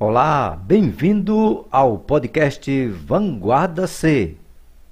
Olá, 0.00 0.56
bem-vindo 0.56 1.66
ao 1.72 1.98
podcast 1.98 2.86
Vanguarda 2.86 3.88
C. 3.88 4.36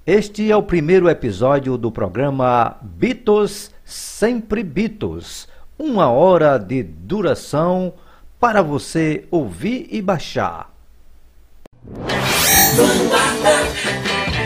Este 0.05 0.51
é 0.51 0.57
o 0.57 0.61
primeiro 0.61 1.09
episódio 1.09 1.77
do 1.77 1.89
programa 1.89 2.75
Beatles 2.81 3.71
Sempre 3.85 4.61
Beatles, 4.63 5.47
uma 5.79 6.09
hora 6.09 6.57
de 6.57 6.83
duração 6.83 7.93
para 8.37 8.61
você 8.61 9.25
ouvir 9.31 9.87
e 9.89 10.01
baixar. 10.01 10.73
Vanguarda 12.75 13.63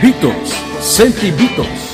Beatles, 0.00 0.52
sempre 0.80 1.32
Beatles. 1.32 1.91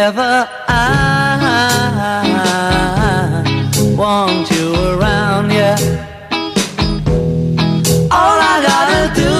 Ever, 0.00 0.48
I 0.66 0.80
want 3.94 4.50
you 4.50 4.74
around, 4.74 5.50
yeah. 5.52 5.76
All 8.10 8.38
I 8.40 8.62
gotta 8.70 9.12
do 9.20 9.36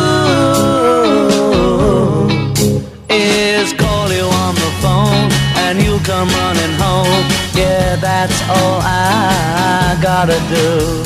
is 3.09 3.73
call 3.73 4.13
you 4.13 4.27
on 4.45 4.55
the 4.55 4.71
phone 4.83 5.33
and 5.65 5.83
you 5.83 5.99
come 6.01 6.29
running 6.29 6.75
home. 6.79 7.25
Yeah, 7.55 7.97
that's 7.97 8.43
all 8.51 8.83
I 8.83 9.97
gotta 10.03 10.39
do. 10.51 11.00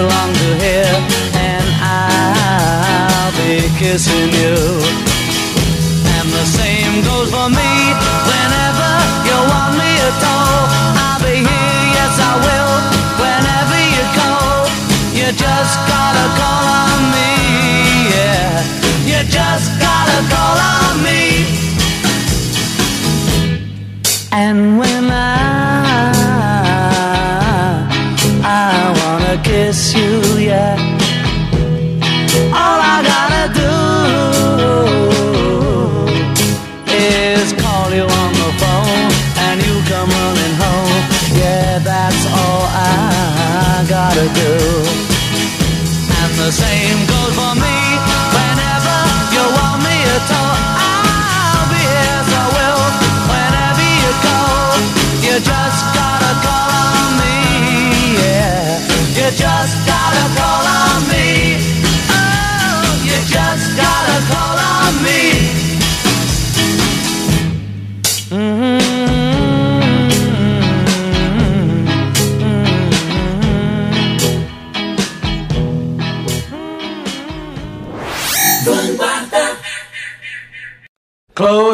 Longer 0.00 0.54
here, 0.64 0.96
and 1.34 1.66
I'll 1.82 3.32
be 3.36 3.68
kissing 3.78 4.32
you. 4.32 4.59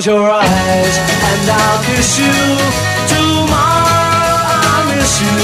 your 0.07 0.31
eyes 0.31 0.97
and 1.31 1.51
I'll 1.51 1.83
kiss 1.83 2.19
you. 2.21 2.39
Tomorrow 3.11 4.39
I'll 4.71 4.87
miss 4.95 5.15
you. 5.19 5.39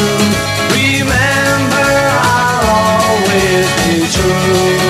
Remember 0.71 1.91
I'll 2.31 2.63
always 2.79 3.67
be 3.83 4.07
true. 4.15 4.87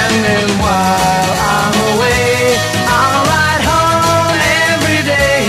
And 0.00 0.14
then 0.24 0.48
while 0.64 1.30
I'm 1.52 1.76
away, 1.92 2.56
I'll 2.88 3.22
write 3.28 3.64
home 3.68 4.38
every 4.72 5.00
day 5.04 5.44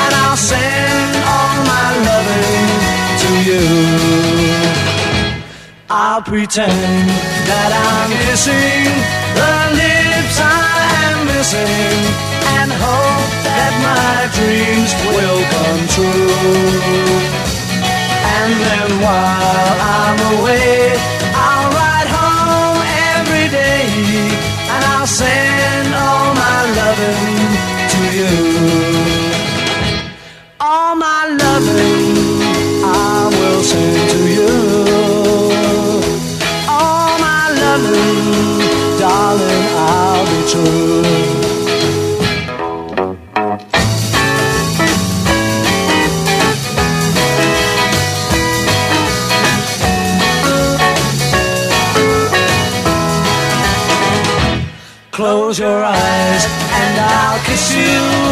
and 0.00 0.12
I'll 0.24 0.40
send 0.52 1.12
all 1.28 1.56
my 1.72 1.88
loving 2.08 2.68
to 3.22 3.30
you. 3.48 3.64
I'll 5.90 6.22
pretend 6.22 7.08
that 7.48 7.70
I'm 7.84 8.10
missing. 8.24 8.75
dreams 14.36 14.92
will 15.16 15.40
come 15.56 15.82
true. 15.96 16.28
And 18.36 18.52
then 18.66 18.88
while 19.04 19.74
I'm 19.96 20.18
away, 20.34 20.92
I'll 21.46 21.70
ride 21.80 22.10
home 22.18 22.80
every 23.16 23.48
day 23.48 23.86
and 24.72 24.82
I'll 24.92 25.06
send 25.06 25.88
all 25.94 26.28
my 26.44 26.58
loving 26.80 27.38
to 27.92 28.00
you. 28.18 29.05
miss 57.56 57.74
you. 57.74 58.25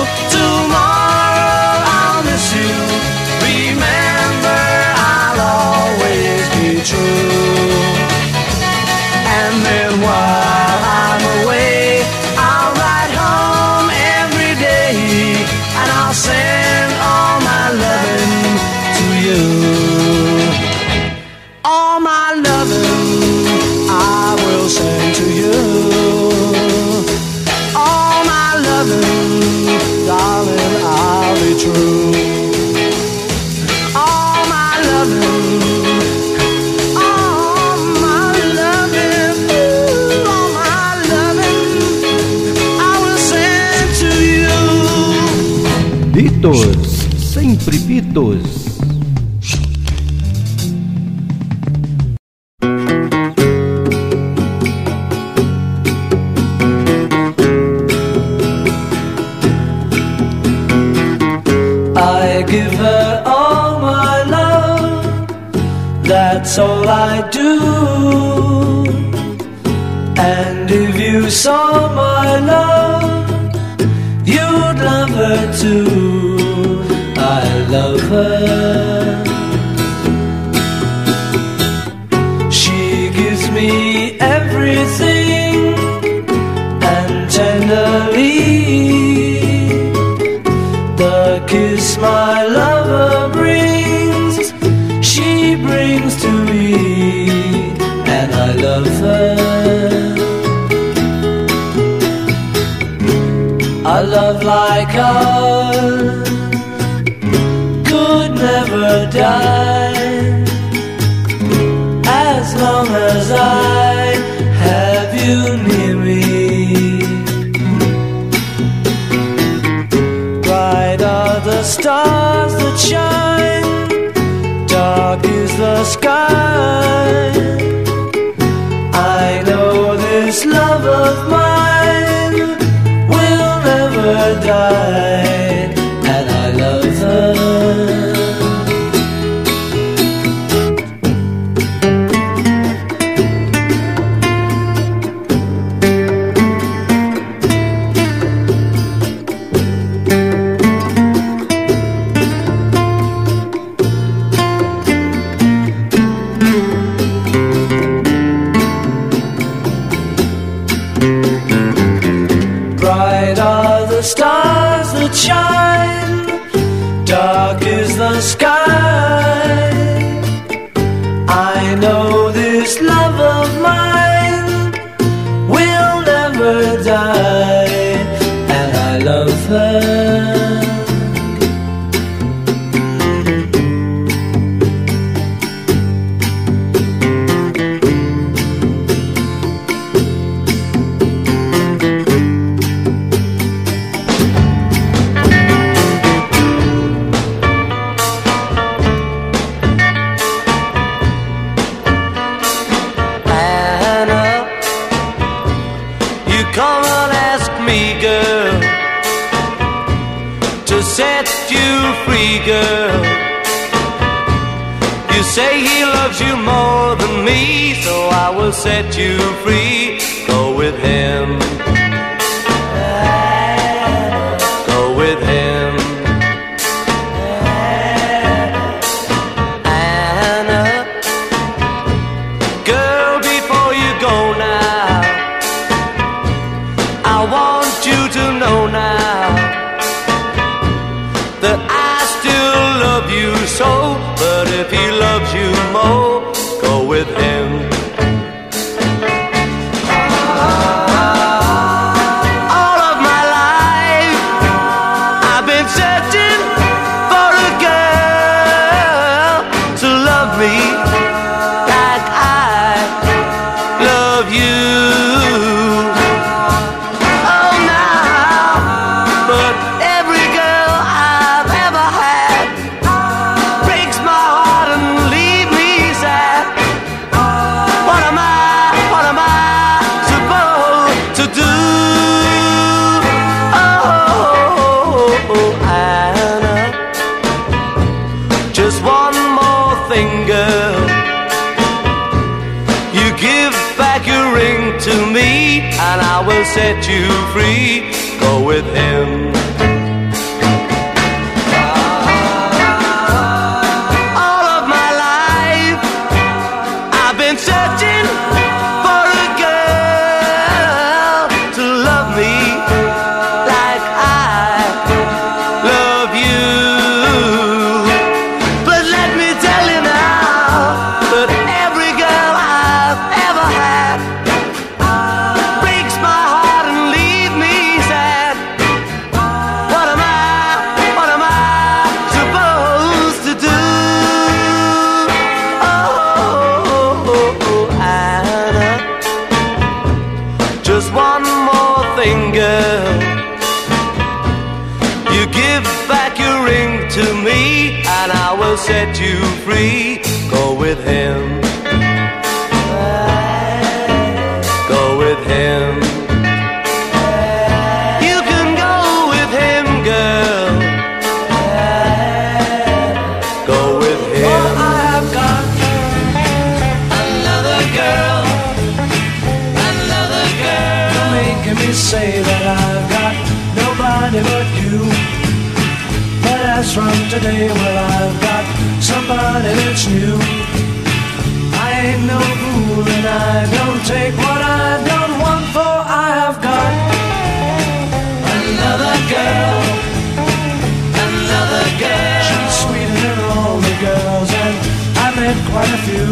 quite 395.55 395.71
a 395.71 395.83
few. 395.87 396.11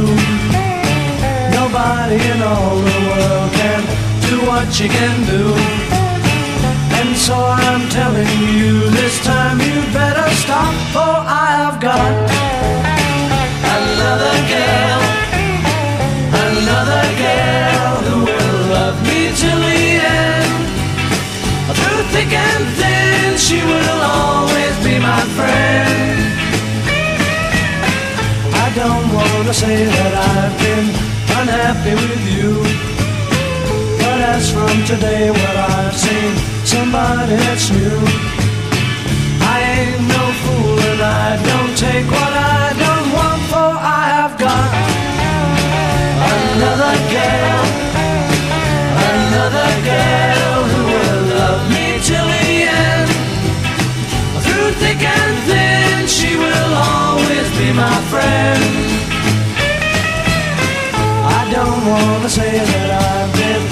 Nobody 1.58 2.18
in 2.32 2.40
all 2.46 2.76
the 2.90 2.98
world 3.10 3.50
can 3.58 3.82
do 4.28 4.36
what 4.46 4.68
you 4.78 4.88
can 4.88 5.16
do. 5.34 5.42
And 6.98 7.10
so 7.26 7.34
I'm 7.34 7.82
telling 7.90 8.38
you 8.60 8.74
this 9.00 9.16
time 9.24 9.58
you 9.58 9.78
better 9.90 10.28
stop, 10.42 10.74
for 10.94 11.14
I 11.44 11.48
have 11.62 11.78
got 11.90 12.14
another 13.78 14.36
girl, 14.54 15.00
another 16.46 17.04
girl 17.26 17.94
who 18.06 18.16
will 18.30 18.58
love 18.76 18.98
me 19.08 19.20
till 19.40 19.60
the 19.68 19.84
end. 20.22 20.54
Through 21.78 22.02
thick 22.14 22.32
and 22.48 22.64
thin, 22.78 23.38
she 23.46 23.58
will 23.70 24.00
always 24.18 24.74
be 24.86 24.94
my 25.00 25.22
friend 25.36 26.41
don't 28.82 29.08
wanna 29.14 29.54
say 29.54 29.84
that 29.96 30.12
I've 30.34 30.54
been 30.64 30.86
unhappy 31.38 31.94
with 32.02 32.24
you. 32.34 32.50
But 34.02 34.18
as 34.34 34.44
from 34.54 34.76
today, 34.90 35.30
what 35.30 35.56
I've 35.74 35.96
seen, 36.04 36.32
somebody 36.74 37.36
that's 37.44 37.66
new. 37.78 38.00
I 39.54 39.56
ain't 39.74 40.02
no 40.16 40.24
fool 40.42 40.78
and 40.90 41.00
I 41.24 41.28
don't 41.50 41.74
take 41.86 42.06
what 42.16 42.34
I 42.58 42.64
don't 42.84 43.08
want, 43.16 43.40
for 43.50 43.70
I 44.00 44.04
have 44.18 44.34
got 44.46 44.70
another 46.34 46.94
girl, 47.16 47.62
another 49.14 49.70
girl 49.90 50.58
who 50.70 50.82
will 50.94 51.22
love 51.38 51.62
me 51.74 51.86
till 52.08 52.28
the 52.34 52.48
end. 52.82 53.08
Through 54.44 54.70
thick 54.82 55.02
and 55.18 55.34
thin, 55.48 55.98
she 56.18 56.30
will 56.42 56.72
always 56.90 57.48
be 57.58 57.61
my 57.74 58.00
friend. 58.12 58.62
I 61.38 61.42
don't 61.50 61.82
wanna 61.86 62.28
say 62.28 62.52
that 62.72 62.90
I've 62.90 63.32
been 63.32 63.64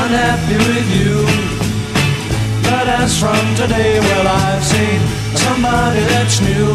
unhappy 0.00 0.58
with 0.68 0.88
you, 0.98 1.14
but 2.62 2.86
as 3.00 3.18
from 3.18 3.42
today, 3.56 3.98
well, 3.98 4.26
I've 4.28 4.64
seen 4.64 5.00
somebody 5.34 6.02
that's 6.12 6.40
new. 6.40 6.70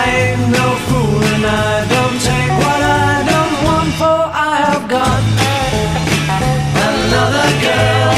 I 0.00 0.02
ain't 0.22 0.44
no 0.58 0.66
fool 0.88 1.20
and 1.34 1.44
I 1.44 1.84
don't 1.94 2.18
take 2.30 2.52
what 2.64 2.80
I 2.82 3.12
don't 3.32 3.56
want 3.68 3.90
for 4.00 4.20
I 4.32 4.52
have 4.64 4.84
got 4.88 5.22
another 6.88 7.48
girl, 7.68 8.16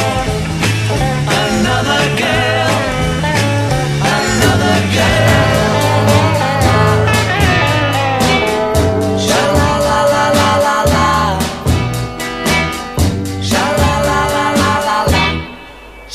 another 1.43 2.03
girl, 2.23 2.75
another 4.15 4.77
girl. 4.95 5.40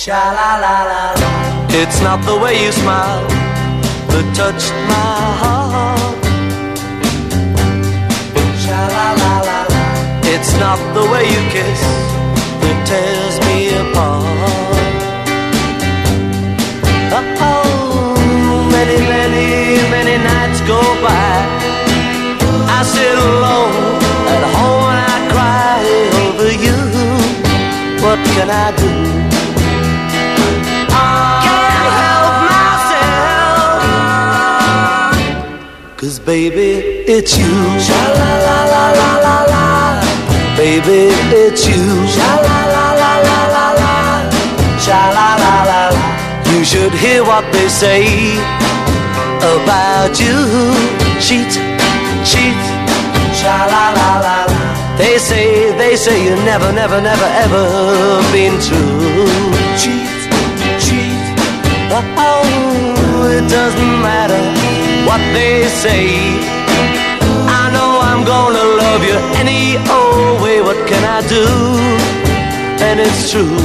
Sha 0.05 0.23
la 0.37 0.51
la 0.63 0.75
la 0.91 1.03
la. 1.19 1.29
It's 1.81 1.99
not 1.99 2.23
the 2.25 2.37
way 2.37 2.53
you 2.63 2.71
smile 2.71 3.25
that 4.11 4.27
touched 4.37 4.71
my 4.85 5.17
heart. 5.41 6.23
Sha 8.63 8.81
la 8.95 9.07
la 9.21 9.33
la 9.49 9.59
la. 9.73 9.81
It's 10.33 10.53
not 10.61 10.77
the 10.93 11.05
way 11.11 11.25
you 11.33 11.41
kiss 11.49 11.81
that 12.61 12.77
tears 12.85 13.35
me 13.47 13.57
apart. 13.81 14.29
Oh, 17.41 18.69
many, 18.75 18.99
many, 19.09 19.47
many 19.89 20.15
nights 20.21 20.61
go 20.69 20.81
by. 21.01 21.33
I 22.77 22.79
sit 22.93 23.17
alone 23.29 23.73
at 24.35 24.43
home 24.53 24.85
and 24.93 25.01
I 25.15 25.19
cry 25.33 25.81
over 26.21 26.51
you. 26.65 26.77
What 28.05 28.19
can 28.37 28.51
I 28.51 28.69
do? 28.77 29.14
Baby, 36.25 36.81
it's 37.05 37.37
you. 37.37 37.53
Sha 37.79 38.01
la 38.19 38.31
la 38.47 38.59
la 38.73 38.85
la 38.99 39.11
la 39.25 39.37
la. 39.51 39.63
Baby, 40.57 41.13
it's 41.41 41.67
you. 41.67 41.85
Sha 42.15 42.31
la 42.47 42.59
la 42.73 42.85
la 43.01 43.13
la 43.27 43.39
la 43.55 43.67
la. 43.81 43.93
Sha 44.85 45.01
la 45.17 45.29
la 45.43 45.53
la 45.69 45.81
la. 45.93 46.51
You 46.51 46.65
should 46.65 46.93
hear 46.93 47.23
what 47.23 47.45
they 47.53 47.69
say 47.69 48.03
about 49.53 50.19
you. 50.19 50.37
Cheat, 51.25 51.51
cheat. 52.29 52.61
Sha 53.39 53.57
la 53.73 53.85
la 53.97 54.09
la 54.25 54.37
la. 54.49 54.97
They 54.97 55.17
say, 55.19 55.71
they 55.77 55.95
say 55.95 56.17
you 56.25 56.35
never, 56.43 56.71
never, 56.71 57.01
never, 57.01 57.29
ever 57.43 57.65
been 58.33 58.55
true. 58.67 59.27
Cheat, 59.77 60.09
cheat. 60.85 61.23
Oh, 62.17 63.29
it 63.29 63.47
doesn't 63.47 64.01
matter 64.01 64.64
what 65.07 65.21
they 65.33 65.67
say. 65.83 66.05
I 67.61 67.63
know 67.73 67.89
I'm 68.09 68.21
gonna 68.25 68.65
love 68.81 69.01
you 69.09 69.17
any 69.41 69.77
old 69.97 70.41
way. 70.43 70.61
What 70.61 70.79
can 70.87 71.03
I 71.17 71.19
do? 71.27 71.45
And 72.87 72.99
it's 72.99 73.31
true. 73.31 73.57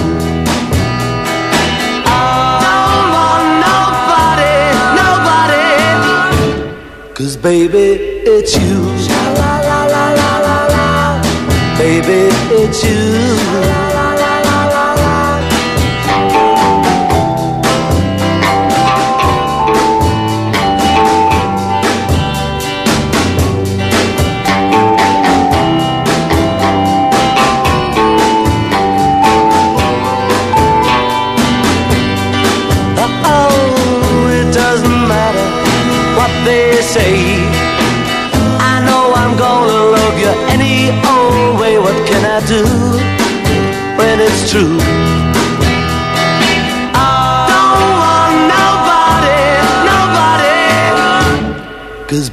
Don't 2.66 3.06
want 3.16 3.46
nobody, 3.68 4.56
nobody. 5.00 5.68
Cause 7.14 7.36
baby, 7.36 7.86
it's 8.34 8.52
you. 8.56 8.76
La 9.40 9.54
la 9.68 9.80
la 9.94 10.04
la 10.20 10.32
la 10.46 10.58
la. 10.74 10.86
Baby, 11.78 12.20
it's 12.62 12.80
you. 12.84 13.02
La 13.52 13.70
la 13.70 13.82
la 13.96 14.09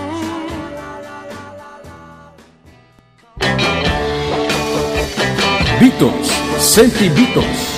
Beatles, 5.79 6.29
sempre 6.59 7.09
Beatles. 7.09 7.68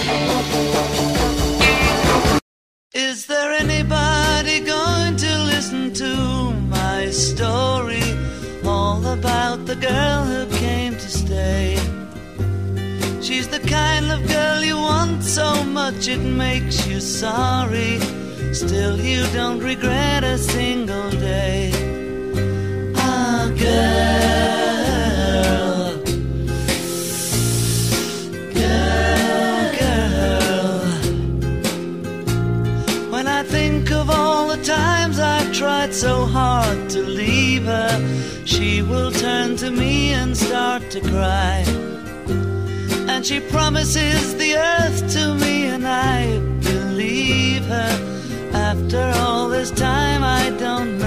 To 40.91 40.99
cry. 40.99 41.63
And 43.07 43.25
she 43.25 43.39
promises 43.39 44.35
the 44.35 44.57
earth 44.57 45.13
to 45.13 45.35
me, 45.35 45.67
and 45.67 45.87
I 45.87 46.37
believe 46.59 47.63
her. 47.63 48.51
After 48.51 49.13
all 49.19 49.47
this 49.47 49.71
time, 49.71 50.21
I 50.21 50.49
don't 50.59 51.00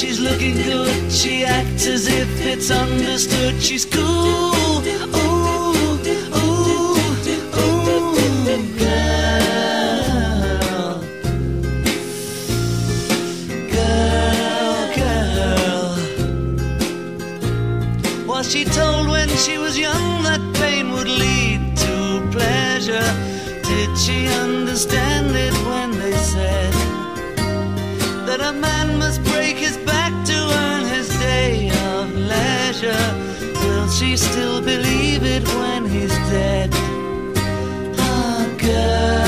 she's 0.00 0.18
looking 0.18 0.54
good, 0.54 1.12
she 1.12 1.44
acts 1.44 1.86
as 1.86 2.06
if 2.06 2.40
it's 2.40 2.70
understood. 2.70 3.60
She's 3.62 3.84
cool. 3.84 4.00
Ooh, 4.02 4.80
ooh, 4.80 5.74
ooh, 5.74 5.98
girl. 8.78 9.44
Girl, 13.74 14.86
girl. 14.96 15.96
Was 18.26 18.50
she 18.50 18.64
told 18.64 19.08
when 19.10 19.28
she 19.28 19.58
was 19.58 19.78
young 19.78 20.22
that 20.22 20.40
pain 20.54 20.92
would 20.92 21.08
lead 21.08 21.76
to 21.76 22.26
pleasure? 22.32 23.12
Did 23.68 23.98
she 23.98 24.28
understand 24.28 25.29
she 34.00 34.16
still 34.16 34.62
believe 34.62 35.22
it 35.24 35.46
when 35.46 35.84
he's 35.84 36.08
dead? 36.32 36.70
Ah, 37.98 38.56
girl. 38.56 39.19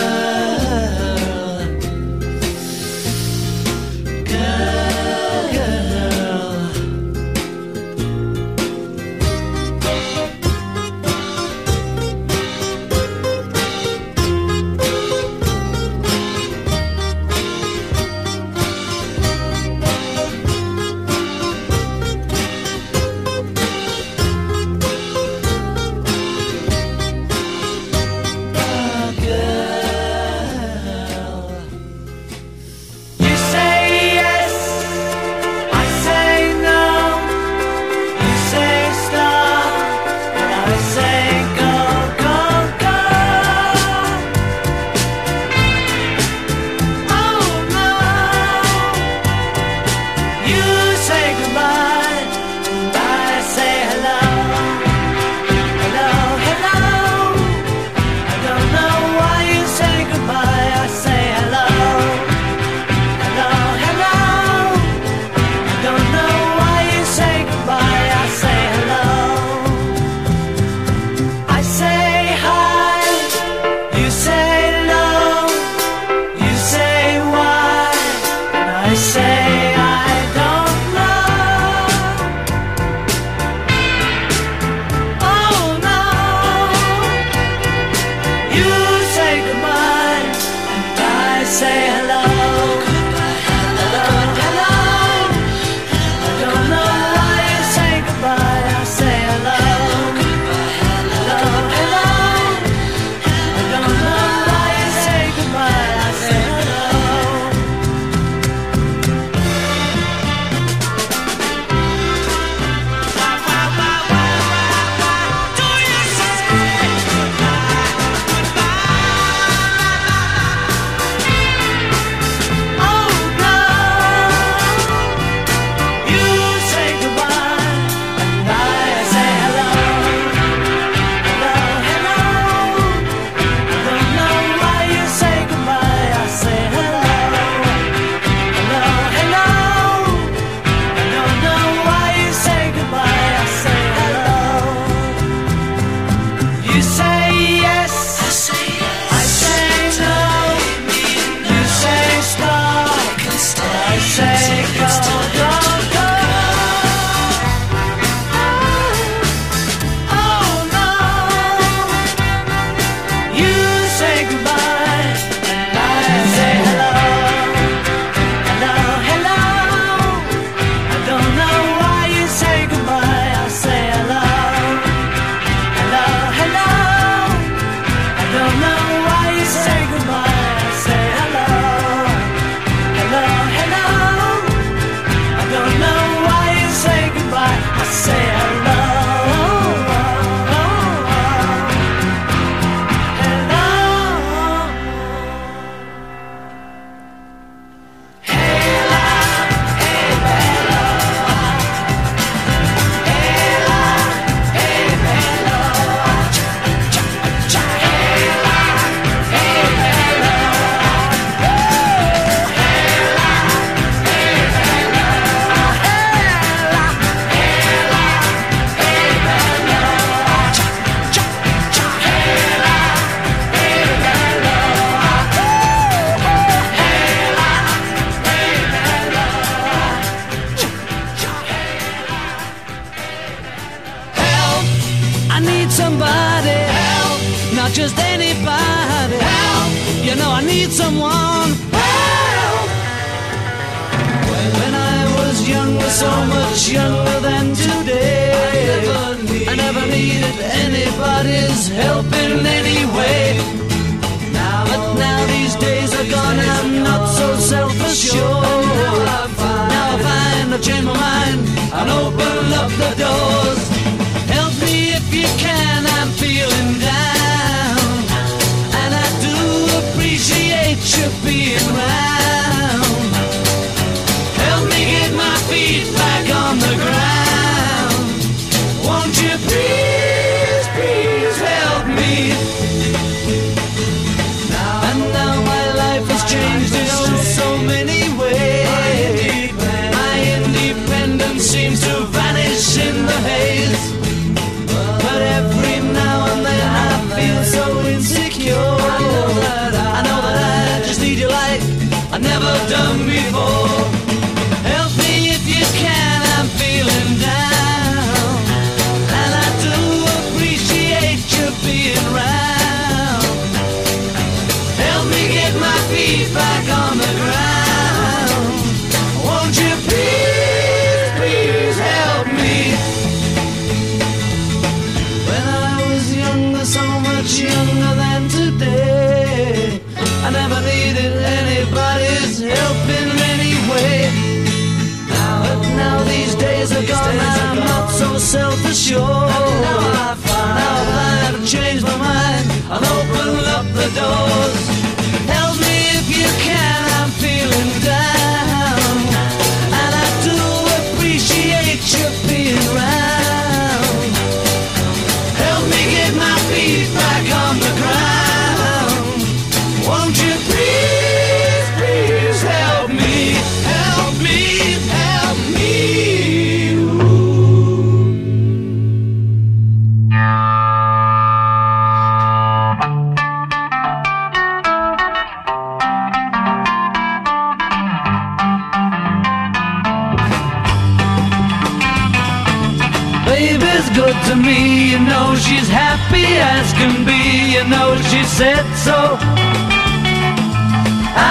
To 384.33 384.39
me, 384.39 384.91
you 384.93 384.99
know 384.99 385.35
she's 385.37 385.69
happy 385.69 386.25
as 386.55 386.73
can 386.73 387.05
be, 387.05 387.53
you 387.55 387.65
know 387.69 387.97
she 388.11 388.23
said 388.25 388.65
so. 388.87 389.19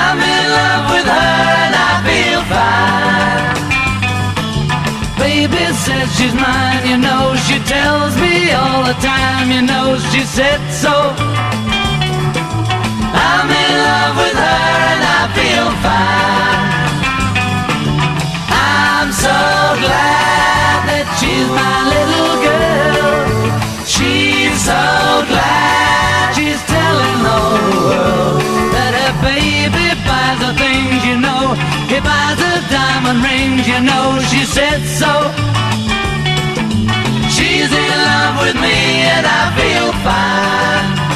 I'm 0.02 0.20
in 0.36 0.46
love 0.60 0.86
with 0.94 1.08
her 1.16 1.38
and 1.64 1.76
I 1.90 1.94
feel 2.08 2.42
fine. 2.54 3.58
Baby 5.18 5.64
says 5.86 6.08
she's 6.18 6.36
mine, 6.36 6.84
you 6.92 6.98
know 6.98 7.36
she 7.48 7.58
tells 7.76 8.14
me 8.24 8.52
all 8.52 8.84
the 8.84 8.98
time, 9.02 9.48
you 9.56 9.62
know 9.62 9.98
she 10.12 10.22
said 10.38 10.62
so. 10.84 10.96
I'm 13.30 13.50
in 13.64 13.74
love 13.90 14.16
with 14.22 14.38
her 14.46 14.64
and 14.94 15.04
I 15.20 15.22
feel 15.38 15.68
fine. 15.86 16.70
I'm 18.54 19.10
so 19.26 19.38
glad 19.84 20.61
she's 21.20 21.48
my 21.50 21.78
little 21.94 22.36
girl. 22.46 23.22
She's 23.86 24.56
so 24.62 24.84
glad 25.32 26.34
she's 26.36 26.62
telling 26.70 27.20
the 27.28 27.40
world 27.90 28.42
that 28.76 28.92
her 29.00 29.14
baby 29.26 29.88
buys 30.08 30.38
the 30.40 30.54
things 30.56 31.00
you 31.10 31.18
know. 31.20 31.56
He 31.92 32.00
buys 32.00 32.38
the 32.38 32.56
diamond 32.72 33.20
rings, 33.26 33.68
you 33.68 33.82
know. 33.82 34.20
She 34.32 34.46
said 34.46 34.80
so. 35.02 35.12
She's 37.36 37.72
in 37.72 37.92
love 38.10 38.36
with 38.44 38.56
me 38.56 38.78
and 39.16 39.26
I 39.26 39.42
feel 39.58 39.90
fine. 40.06 41.11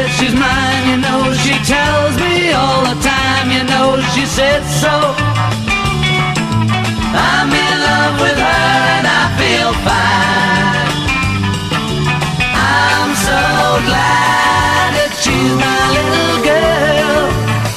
Says 0.00 0.16
she's 0.18 0.34
mine, 0.34 0.88
you 0.88 0.96
know 0.96 1.20
she 1.44 1.52
tells 1.68 2.16
me 2.16 2.52
all 2.52 2.80
the 2.88 2.96
time, 3.04 3.50
you 3.52 3.62
know 3.64 4.00
she 4.14 4.24
said 4.24 4.64
so. 4.64 4.94
I'm 7.12 7.50
in 7.52 7.74
love 7.84 8.16
with 8.24 8.38
her 8.40 8.72
and 8.96 9.04
I 9.04 9.24
feel 9.36 9.72
fine. 9.84 10.88
I'm 12.56 13.12
so 13.28 13.42
glad 13.88 14.88
that 14.96 15.12
she's 15.20 15.54
my 15.68 15.82
little 15.92 16.38
girl. 16.48 17.20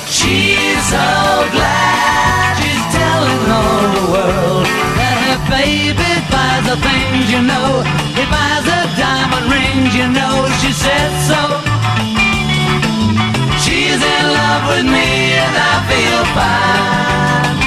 She's 0.07 0.79
so 0.87 1.07
glad 1.51 2.55
she's 2.63 2.85
telling 2.95 3.43
all 3.51 3.83
the 3.99 4.05
world 4.15 4.65
that 4.95 5.17
her 5.27 5.39
baby 5.51 6.11
buys 6.31 6.63
the 6.71 6.79
things 6.87 7.27
you 7.27 7.43
know. 7.43 7.83
He 8.15 8.23
buys 8.31 8.63
the 8.63 8.79
diamond 8.95 9.51
rings, 9.51 9.91
you 9.91 10.07
know. 10.07 10.47
She 10.63 10.71
said 10.71 11.11
so. 11.27 11.72
Love 14.63 14.77
with 14.77 14.85
me 14.85 15.33
and 15.43 15.55
I 15.59 15.75
feel 15.91 16.23
fine. 16.39 17.57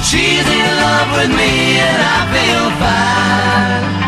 She's 0.00 0.46
in 0.46 0.76
love 0.76 1.10
with 1.18 1.30
me 1.36 1.80
and 1.80 2.02
I 2.02 2.18
feel 2.30 2.70
fine. 2.78 4.05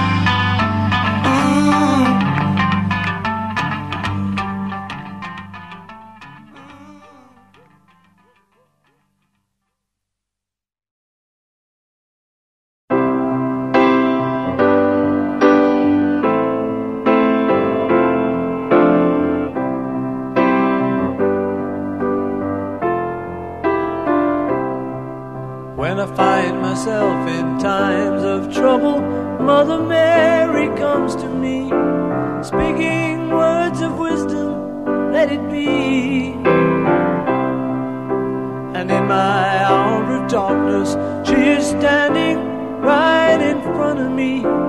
Front 43.88 44.00
of 44.00 44.12
me, 44.12 44.67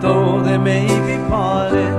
Though 0.00 0.42
they 0.42 0.58
may 0.58 0.86
be 0.86 1.28
parted, 1.28 1.92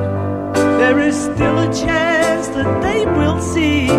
there 0.80 1.00
is 1.00 1.16
still 1.16 1.60
a 1.60 1.74
chance 1.74 2.48
that 2.48 2.82
they 2.82 3.06
will 3.06 3.42
see. 3.42 3.90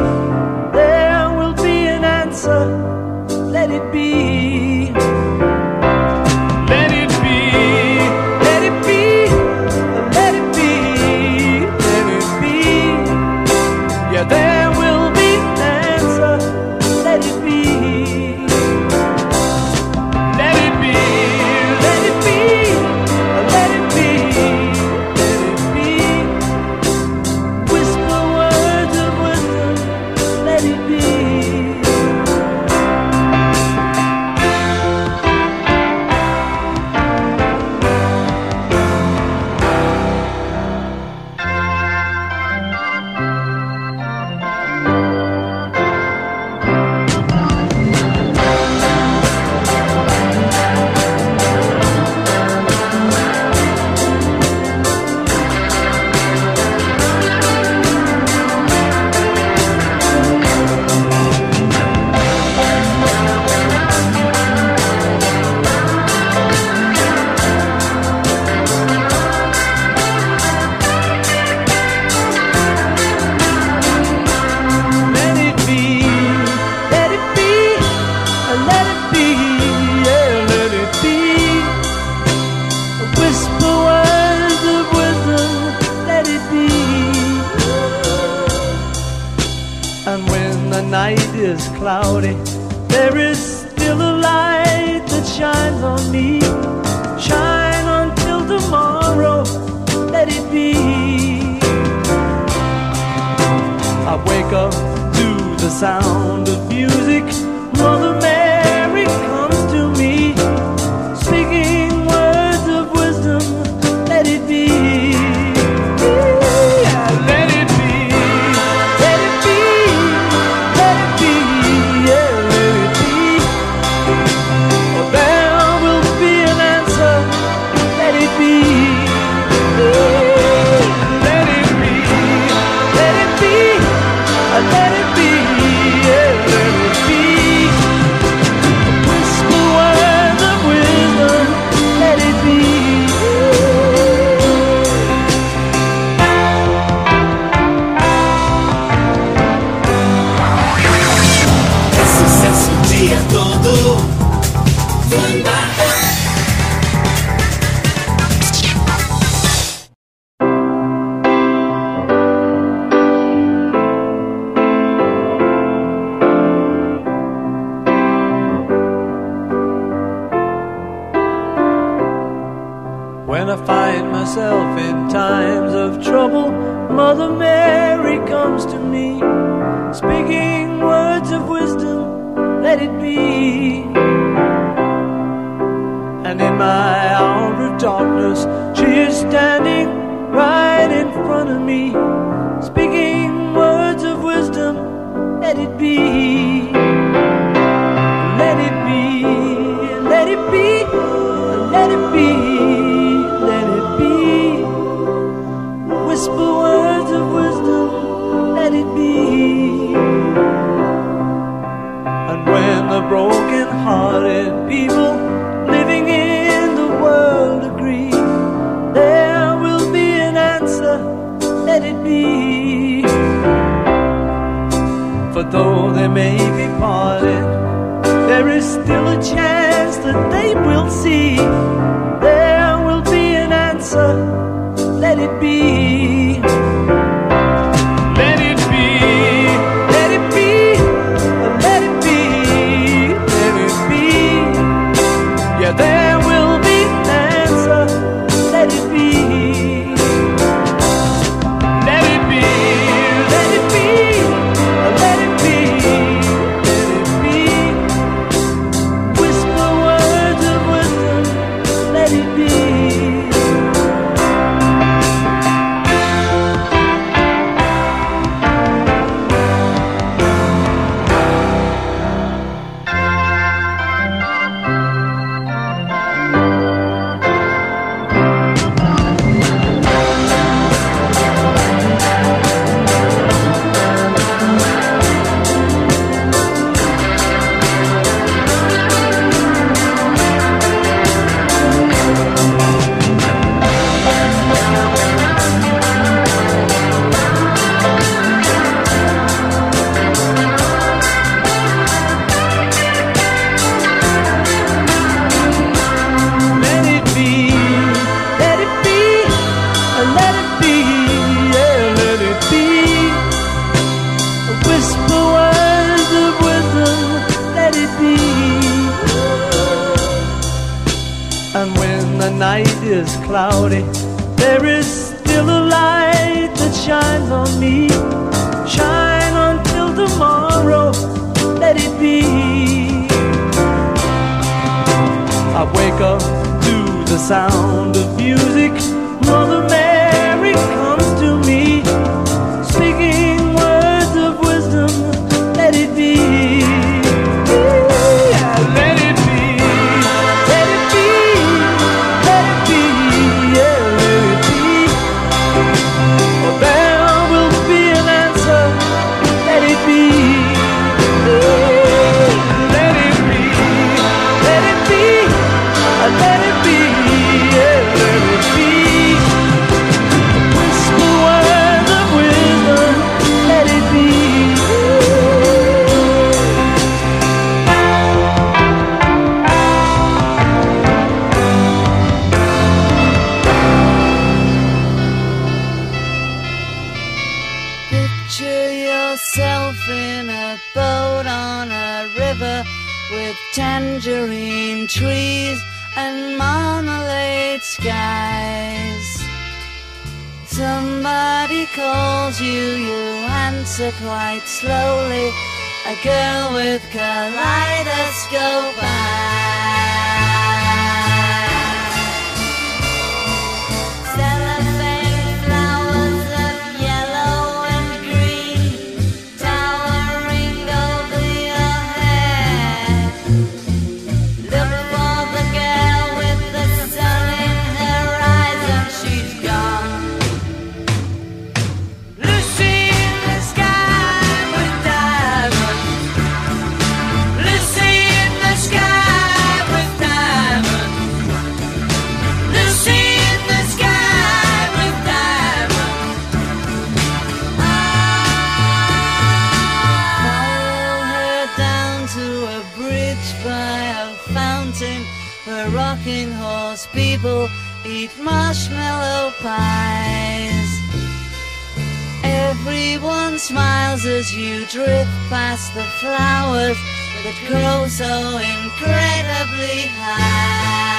smiles 463.71 464.05
as 464.05 464.35
you 464.35 464.67
drift 464.67 465.11
past 465.29 465.73
the 465.75 465.85
flowers 466.01 466.79
that 467.23 467.37
grow 467.47 467.87
so 467.87 468.13
incredibly 468.59 469.79
high. 470.01 470.91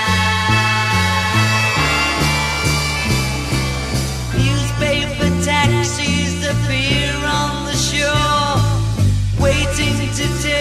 Newspaper 4.37 5.29
taxis 5.43 6.35
appear 6.53 7.13
on 7.41 7.65
the 7.65 7.75
shore, 7.87 8.59
waiting 9.43 9.97
to 10.17 10.25
take. 10.41 10.60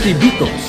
Titi 0.00 0.14
Vito. 0.14 0.59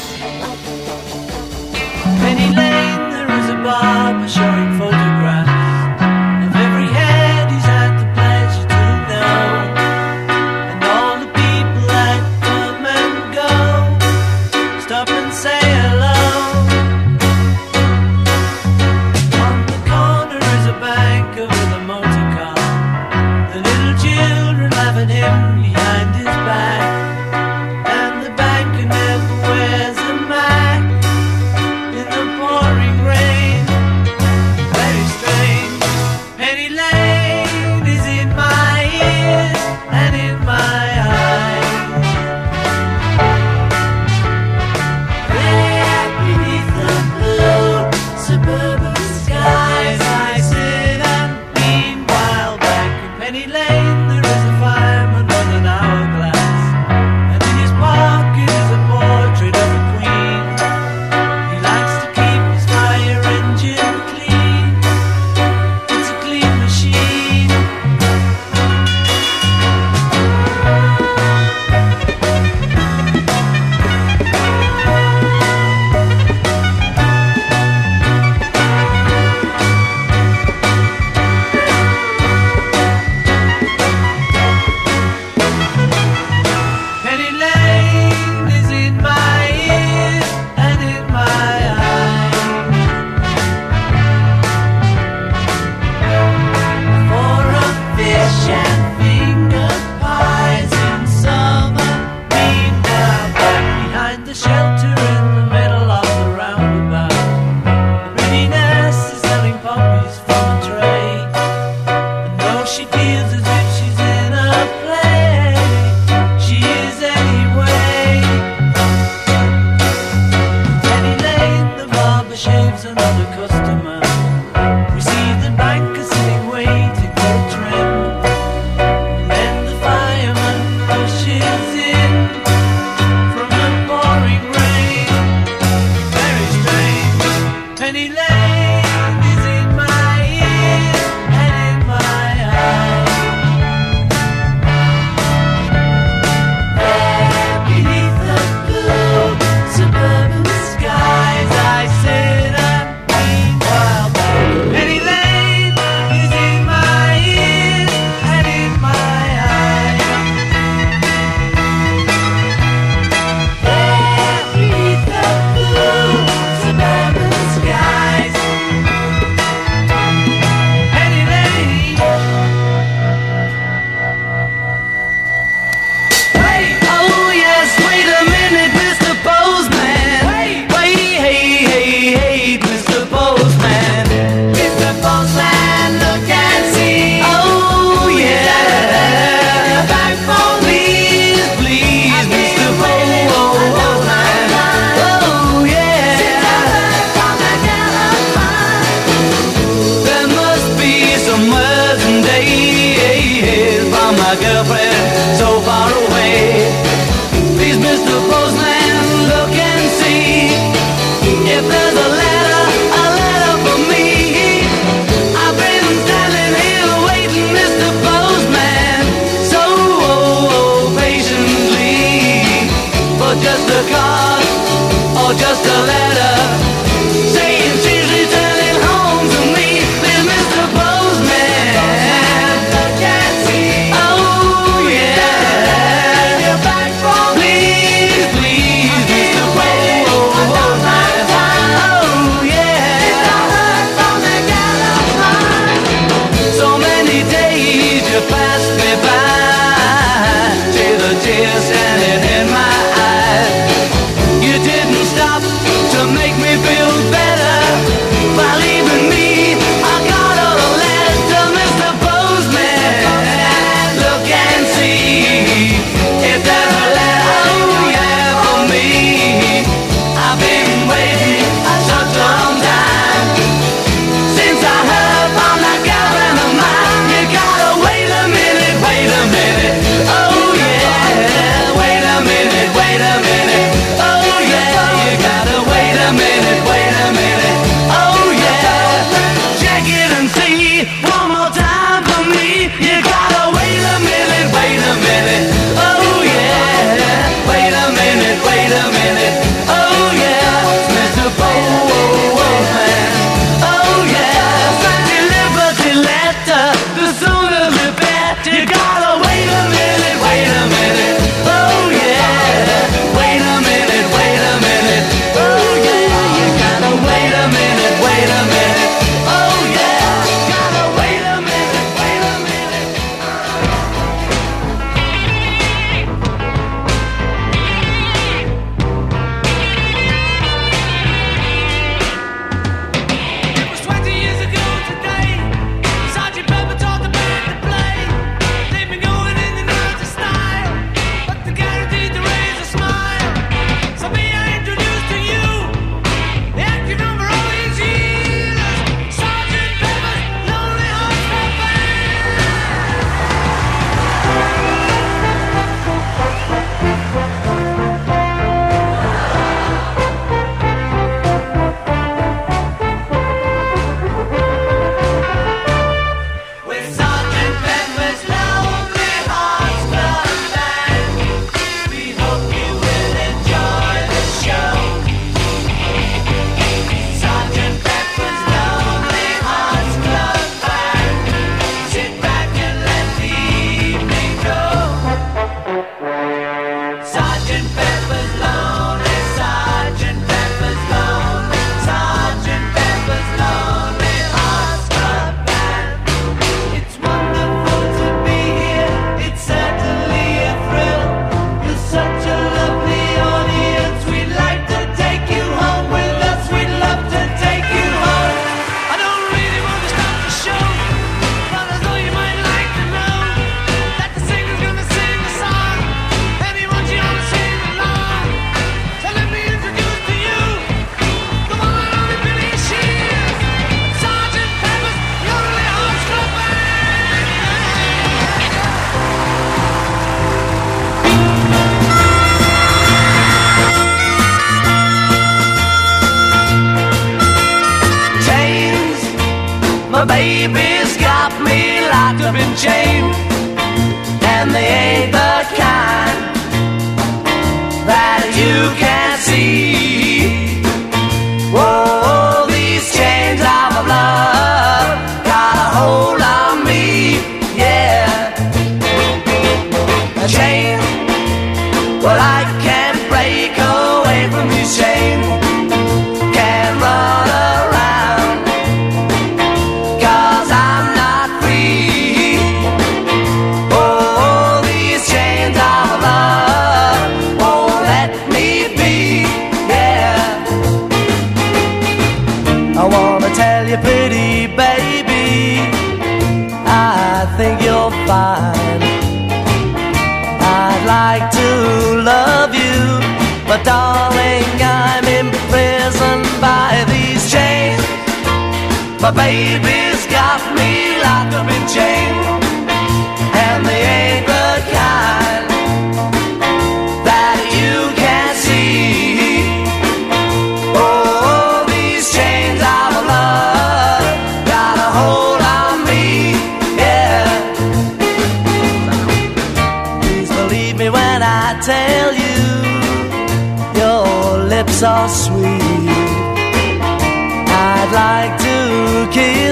My 499.02 499.10
baby's 499.10 500.06
got 500.06 500.40
me 500.56 501.02
locked 501.02 501.34
up 501.34 501.50
in 501.50 501.68
chains. 501.68 502.01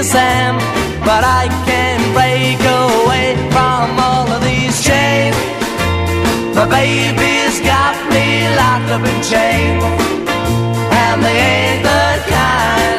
this 0.00 0.14
am, 0.14 0.56
but 1.04 1.22
I 1.24 1.44
can't 1.68 2.04
break 2.16 2.58
away 2.82 3.36
from 3.52 4.00
all 4.00 4.26
of 4.32 4.42
these 4.42 4.82
chains. 4.82 5.36
My 6.56 6.64
baby's 6.64 7.60
got 7.60 7.94
me 8.08 8.48
locked 8.60 8.90
up 8.96 9.04
in 9.12 9.18
chains, 9.32 9.84
and 11.02 11.22
they 11.22 11.36
ain't 11.52 11.82
the 11.82 12.32
kind. 12.32 12.89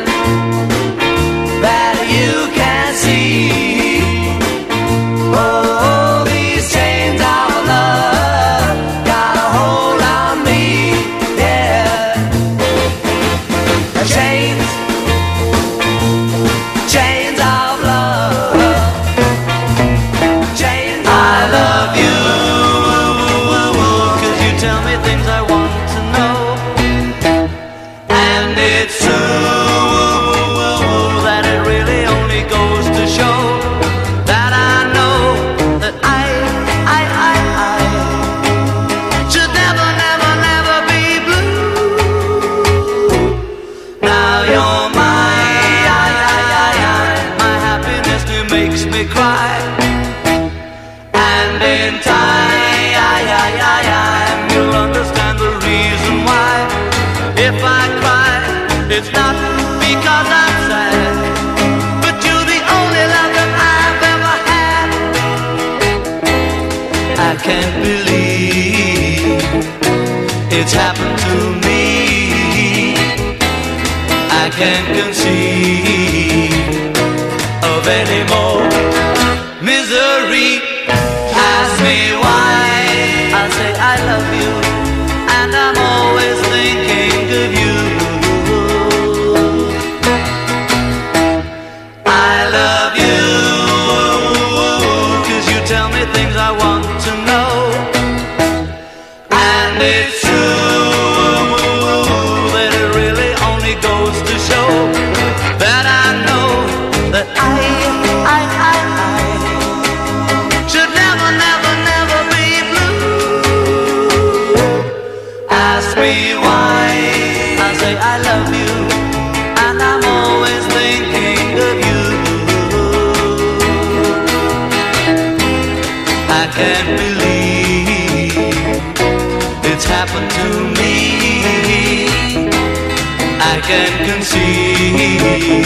can 133.63 133.91
conceive 134.09 135.65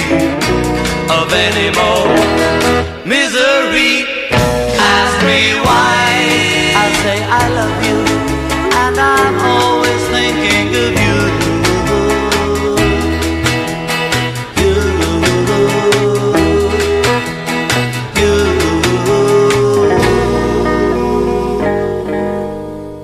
of 1.10 1.28
any 1.34 1.70
more 1.80 2.10
misery. 3.06 4.06
Ask 4.78 5.16
me 5.26 5.42
why. 5.66 6.06
I 6.76 6.88
say 7.04 7.18
I 7.24 7.44
love 7.60 7.78
you, 7.88 8.00
and 8.84 8.96
I'm 9.00 9.36
always 9.54 10.02
thinking 10.16 10.68
of 10.86 10.94
you. 11.04 11.16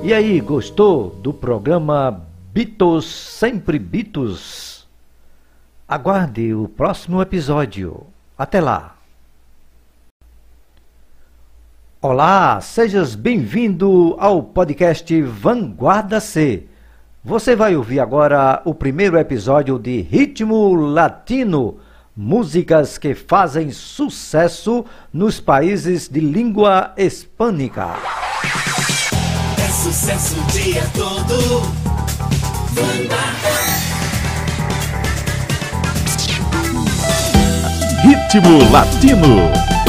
E 0.04 0.14
aí, 0.14 0.42
gostou 0.42 1.10
do 1.22 1.32
programa 1.32 2.28
Beatles, 2.54 3.06
sempre 3.06 3.80
Beatles? 3.80 4.51
Aguarde 5.92 6.54
o 6.54 6.70
próximo 6.70 7.22
episódio. 7.22 8.08
Até 8.38 8.62
lá! 8.62 8.96
Olá, 12.02 12.62
sejas 12.62 13.14
bem-vindo 13.14 14.16
ao 14.18 14.42
podcast 14.42 15.22
Vanguarda 15.22 16.22
C. 16.22 16.64
Você 17.22 17.58
vai 17.58 17.76
ouvir 17.76 18.00
agora 18.00 18.62
o 18.64 18.74
primeiro 18.74 19.18
episódio 19.18 19.78
de 19.78 20.00
Ritmo 20.00 20.76
Latino, 20.76 21.80
músicas 22.16 22.98
que 22.98 23.14
fazem 23.14 23.70
sucesso 23.70 24.86
nos 25.12 25.42
países 25.42 26.08
de 26.08 26.22
língua 26.22 26.94
hispânica. 26.96 27.90
É 29.58 29.68
sucesso 29.70 30.40
o 30.40 30.44
dia 30.54 30.84
todo. 30.96 31.60
Vanguarda. 32.72 33.61
ritmo 38.34 38.60
latino. 38.72 39.81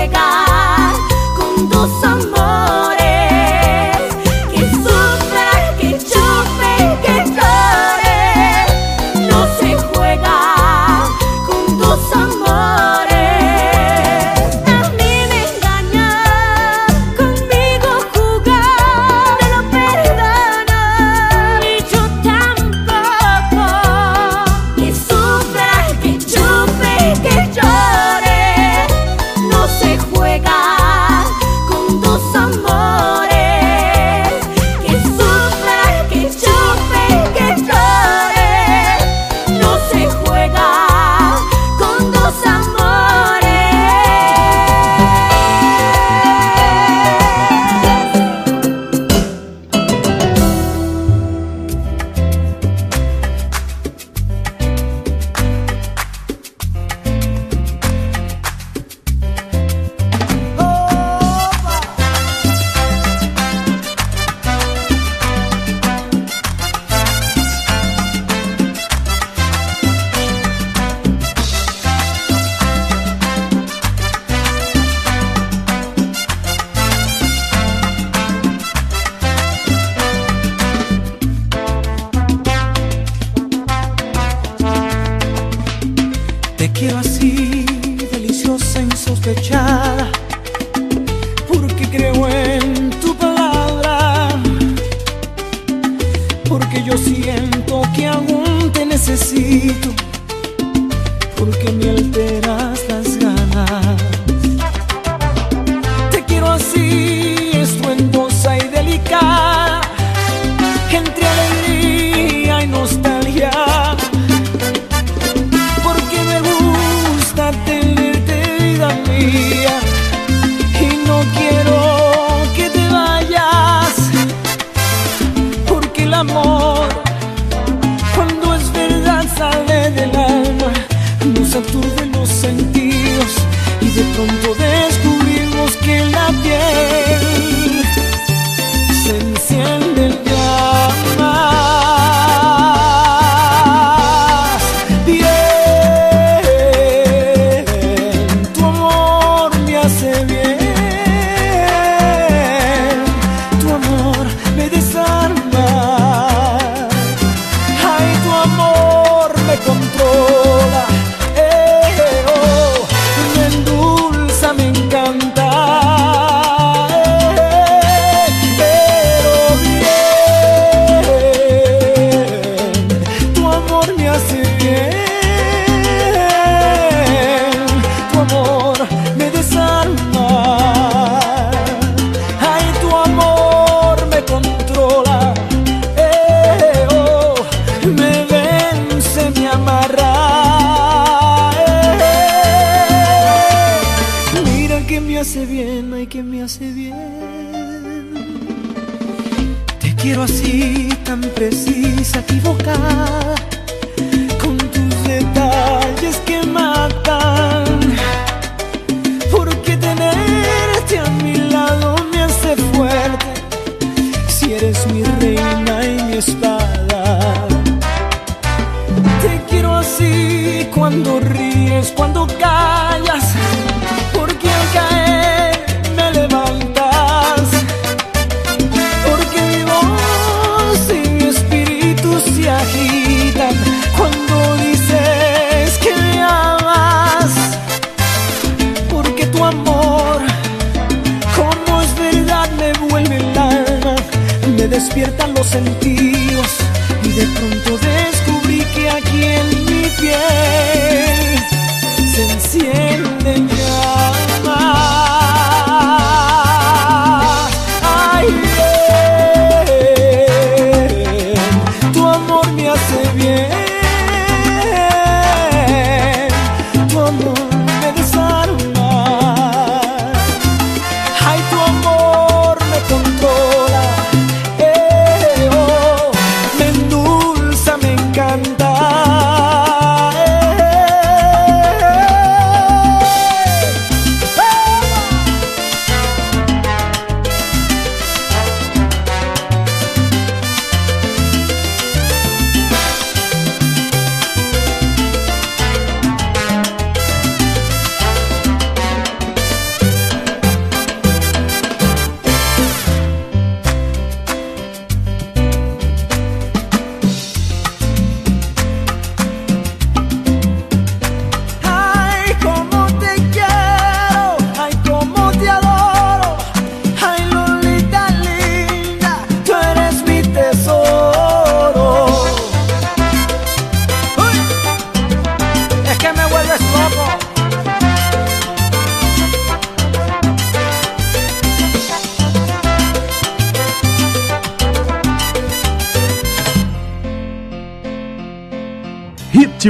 juegar 0.00 0.94
con 1.36 1.68
tus 1.68 1.99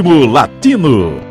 Ritmo 0.01 0.25
Latino. 0.25 1.30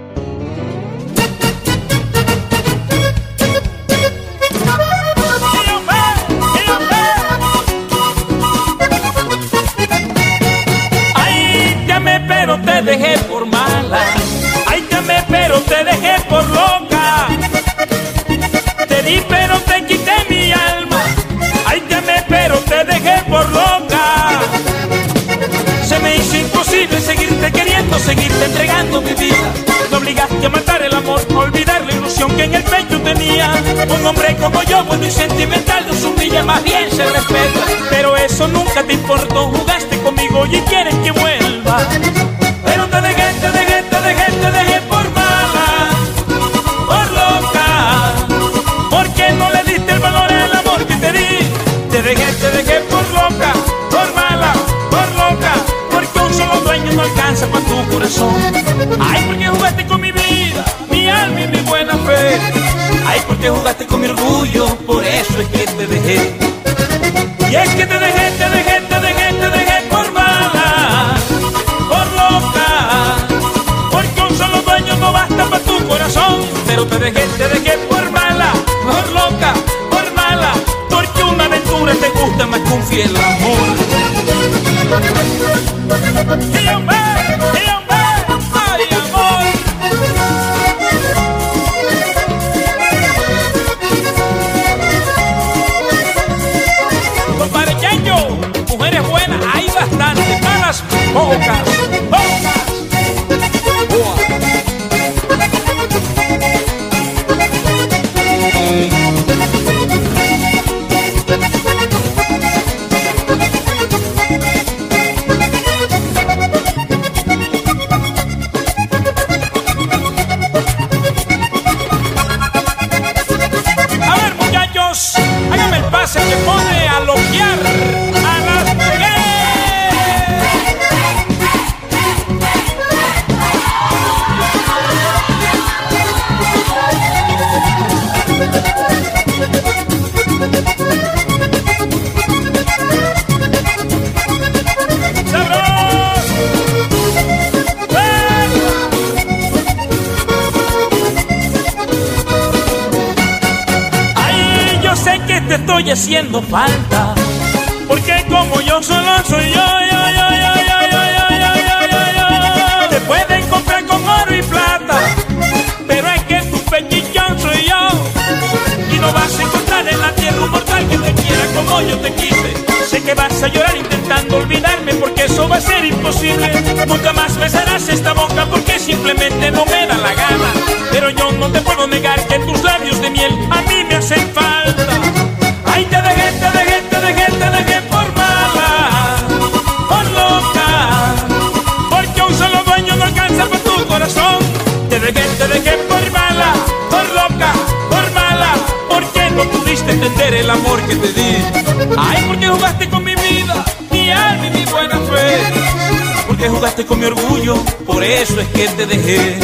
Te 208.80 208.86
dejé. 208.86 209.39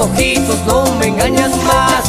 ojitos, 0.00 0.58
no 0.66 0.94
me 0.96 1.06
engañas 1.06 1.50
más. 1.64 2.07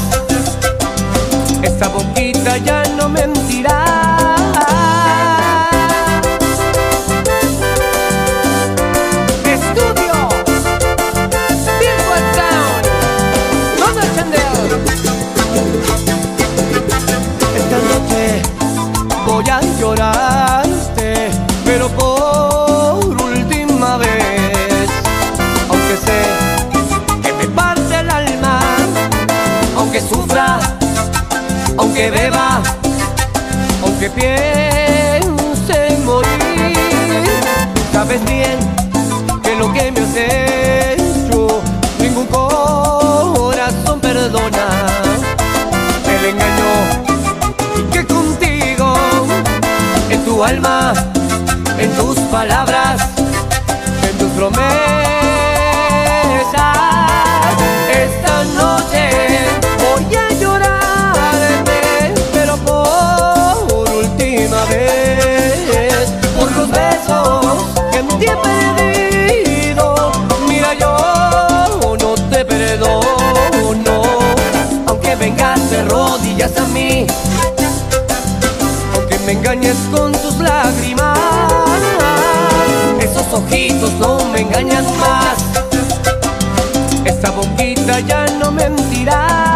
ningún 41.99 42.27
corazón 42.27 43.99
perdona 43.99 44.67
el 46.07 46.25
engaño 46.25 46.71
que 47.91 48.05
contigo 48.05 48.93
en 50.09 50.25
tu 50.25 50.43
alma, 50.43 50.93
en 51.77 51.91
tus 51.93 52.17
palabras, 52.31 53.01
en 54.09 54.17
tus 54.17 54.29
promesas. 54.31 54.98
humillas 76.40 76.57
a 76.57 76.66
mí, 76.68 77.06
aunque 78.95 79.20
me 79.26 79.34
engañes 79.34 79.76
con 79.91 80.11
tus 80.14 80.38
lágrimas. 80.38 81.18
Esos 82.99 83.34
ojitos 83.34 83.91
no 83.94 84.24
me 84.32 84.41
engañan 84.41 84.86
más, 84.99 85.38
esa 87.03 87.32
boquita 87.32 87.99
ya 88.02 88.26
no 88.40 88.52
mentirá. 88.52 89.48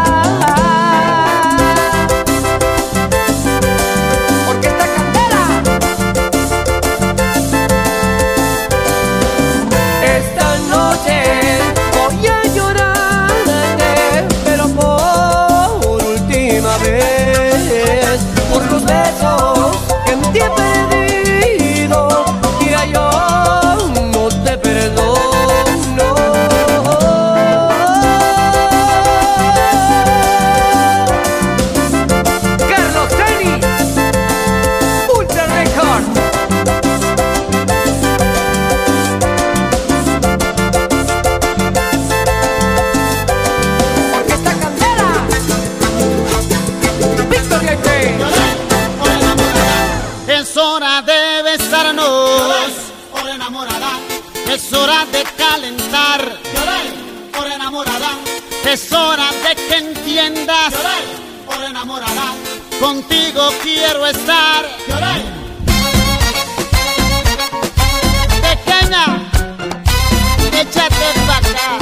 contigo 63.33 63.49
quiero 63.61 64.05
estar. 64.05 64.65
Lloré. 64.87 65.23
Pequeña, 68.41 69.05
échate 70.61 71.07
para 71.27 71.37
acá. 71.37 71.79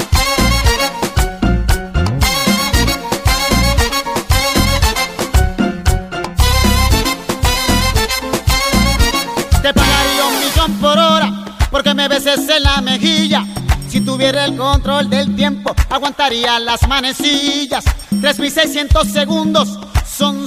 Te 9.61 9.73
pagaría 9.73 10.25
un 10.25 10.39
millón 10.39 10.73
por 10.79 10.97
hora 10.97 11.31
porque 11.69 11.93
me 11.93 12.07
beses 12.07 12.47
en 12.49 12.63
la 12.63 12.81
mejilla. 12.81 13.45
Si 13.89 13.99
tuviera 13.99 14.45
el 14.45 14.55
control 14.55 15.09
del 15.09 15.35
tiempo, 15.35 15.75
aguantaría 15.89 16.59
las 16.59 16.87
manecillas. 16.87 17.83
3600 18.21 19.07
segundos 19.07 19.80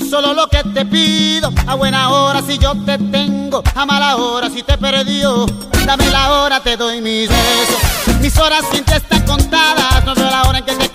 Solo 0.08 0.32
lo 0.34 0.48
que 0.48 0.62
te 0.62 0.84
pido, 0.84 1.52
a 1.66 1.74
buena 1.74 2.10
hora 2.10 2.42
si 2.42 2.58
yo 2.58 2.74
te 2.84 2.98
tengo, 2.98 3.62
a 3.74 3.86
mala 3.86 4.16
hora 4.16 4.48
si 4.48 4.62
te 4.62 4.76
perdió. 4.78 5.46
Dame 5.84 6.08
la 6.10 6.32
hora, 6.32 6.60
te 6.60 6.76
doy 6.76 7.00
mis 7.00 7.28
besos. 7.28 8.20
Mis 8.20 8.36
horas 8.38 8.64
sin 8.72 8.84
ti 8.84 8.92
están 8.92 9.22
contadas, 9.22 10.04
no 10.04 10.14
veo 10.14 10.30
la 10.30 10.42
hora 10.44 10.58
en 10.58 10.64
que 10.64 10.74
te 10.74 10.93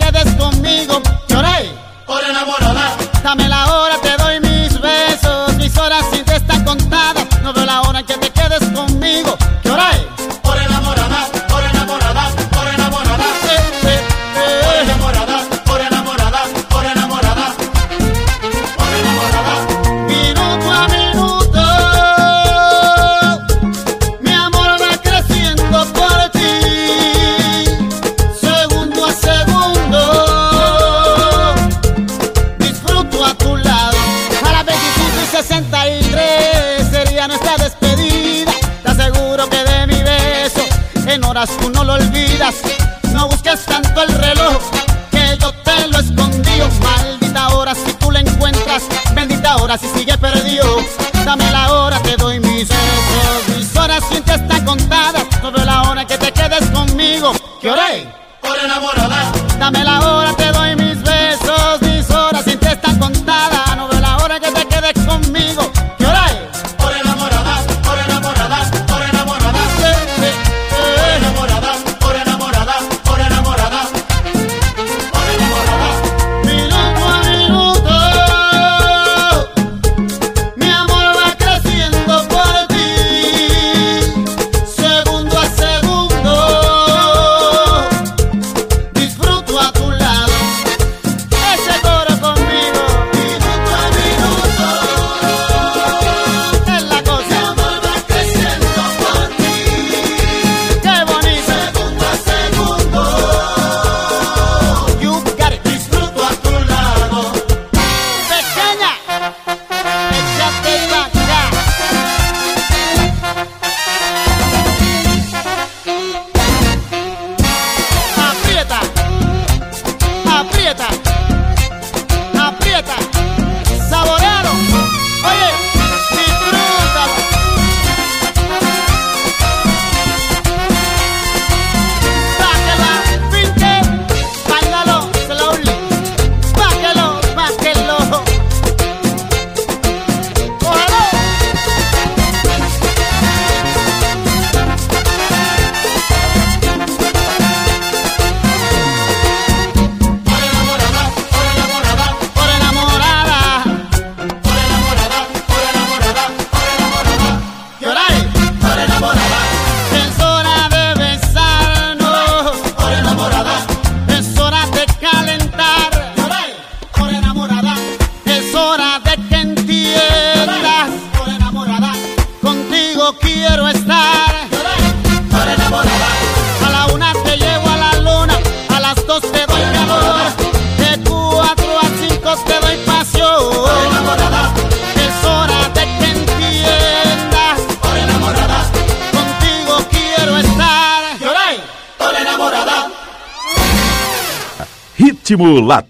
Estimulato. 195.30 195.89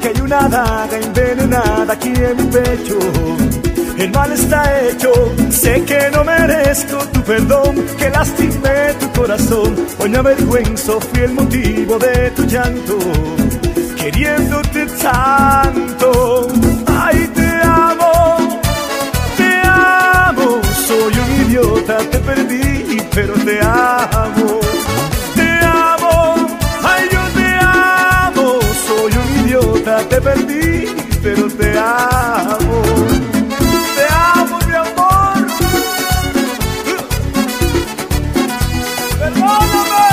Que 0.00 0.08
hay 0.08 0.20
una 0.20 0.48
daga 0.48 0.98
envenenada 0.98 1.92
aquí 1.92 2.12
en 2.14 2.36
mi 2.36 2.44
pecho. 2.44 2.98
El 3.98 4.10
mal 4.12 4.30
está 4.30 4.60
hecho, 4.82 5.10
sé 5.50 5.82
que 5.84 6.10
no 6.12 6.22
merezco 6.22 6.98
tu 7.12 7.22
perdón, 7.22 7.82
que 7.98 8.10
lastimé 8.10 8.94
tu 9.00 9.10
corazón. 9.18 9.74
Hoy 9.98 10.10
me 10.10 10.18
avergüenzo, 10.18 11.00
fui 11.00 11.20
el 11.20 11.32
motivo 11.32 11.98
de 11.98 12.30
tu 12.32 12.44
llanto, 12.44 12.98
queriéndote 13.96 14.86
tanto. 15.02 16.48
Ay, 16.86 17.30
te 17.34 17.48
amo, 17.64 18.60
te 19.38 19.50
amo, 19.64 20.60
soy 20.86 21.14
un 21.14 21.46
idiota, 21.46 21.96
te 22.10 22.18
perdí, 22.18 23.02
pero 23.14 23.32
te 23.32 23.60
amo. 23.62 24.60
Pero 31.22 31.48
te 31.50 31.78
amo. 31.78 32.82
Te 33.96 34.06
amo, 34.10 34.58
mi 34.66 34.74
amor. 34.74 35.46
Perdóname. 39.20 40.08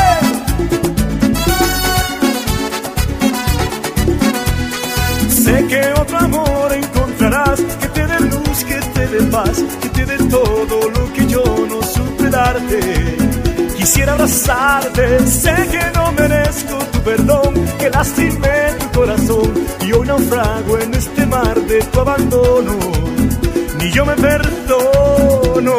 Sé 5.29 5.67
que 5.67 5.93
otro 5.99 6.17
amor 6.17 6.73
encontrarás 6.73 7.59
que 7.81 7.87
te 7.87 8.07
dé 8.07 8.19
luz, 8.19 8.63
que 8.67 8.79
te 8.93 9.07
dé 9.07 9.23
paz, 9.31 9.63
que 9.81 9.89
te 9.89 10.05
dé 10.05 10.17
todo 10.29 10.89
lo 10.89 11.13
que 11.13 11.25
yo 11.25 11.43
no 11.69 11.81
supe 11.81 12.29
darte. 12.29 13.17
Quisiera 13.77 14.13
abrazarte, 14.13 15.25
sé 15.27 15.55
que 15.71 15.83
no 15.95 16.11
merezco 16.11 16.77
tu 16.91 16.99
perdón, 17.01 17.53
que 17.79 17.89
lastimé 17.89 18.82
corazón 18.93 19.53
y 19.85 19.91
hoy 19.91 20.07
naufrago 20.07 20.77
en 20.79 20.93
este 20.93 21.25
mar 21.25 21.59
de 21.61 21.81
tu 21.83 21.99
abandono. 21.99 22.77
Ni 23.79 23.91
yo 23.91 24.05
me 24.05 24.15
perdono. 24.15 25.77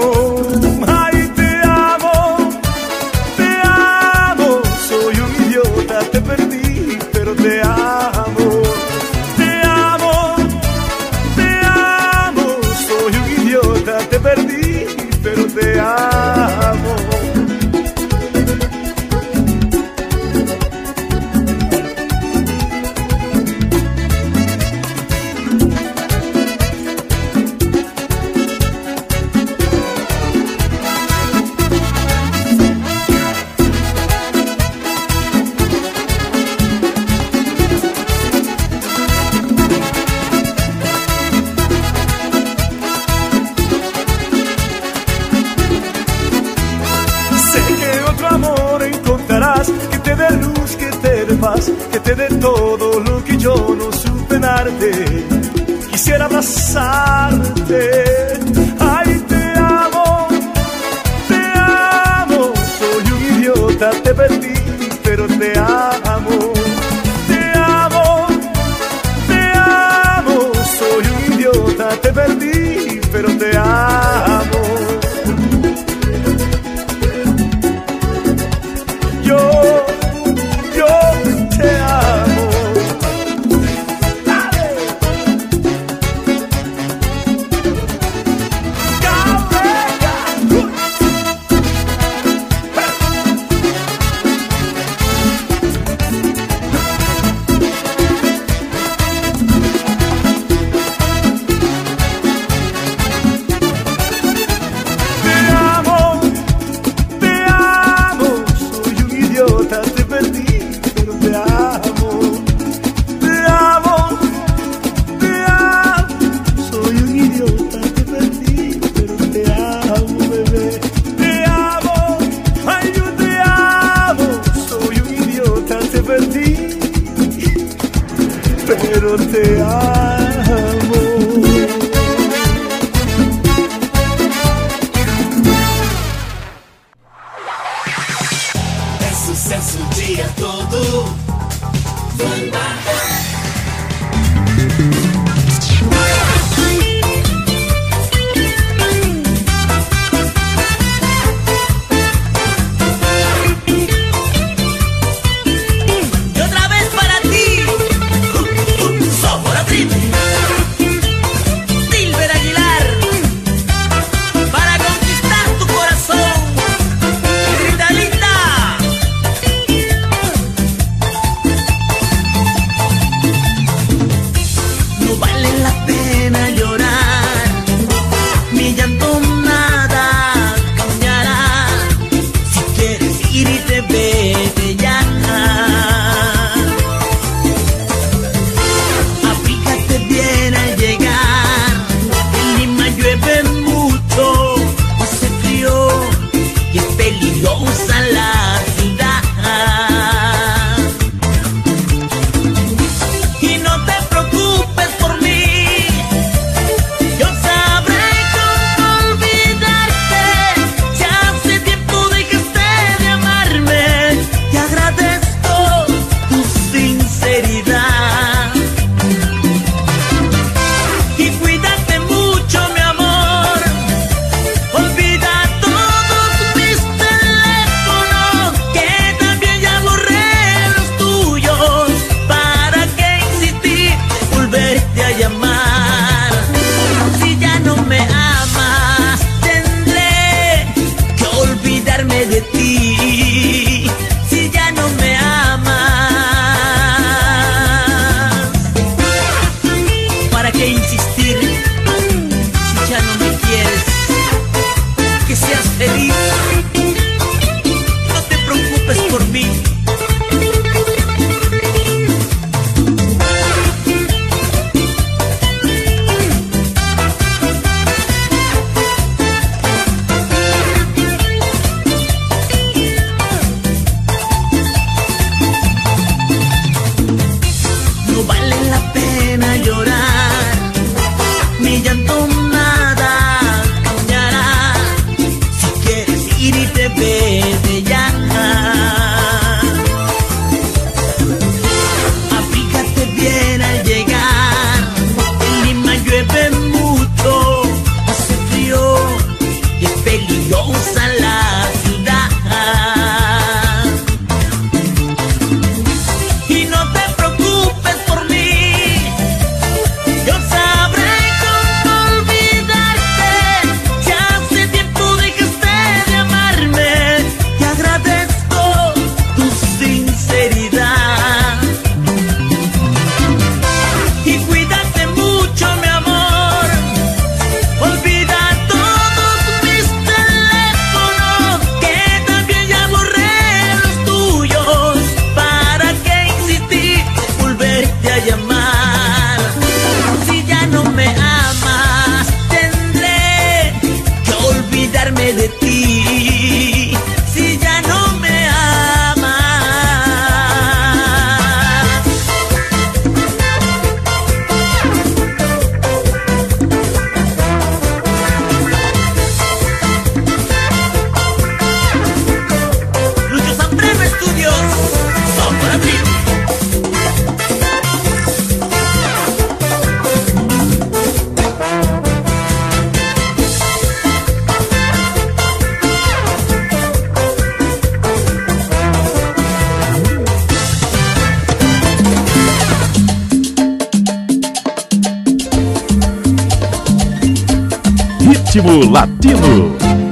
Ritmo 388.54 388.88
Latino. 388.88 390.03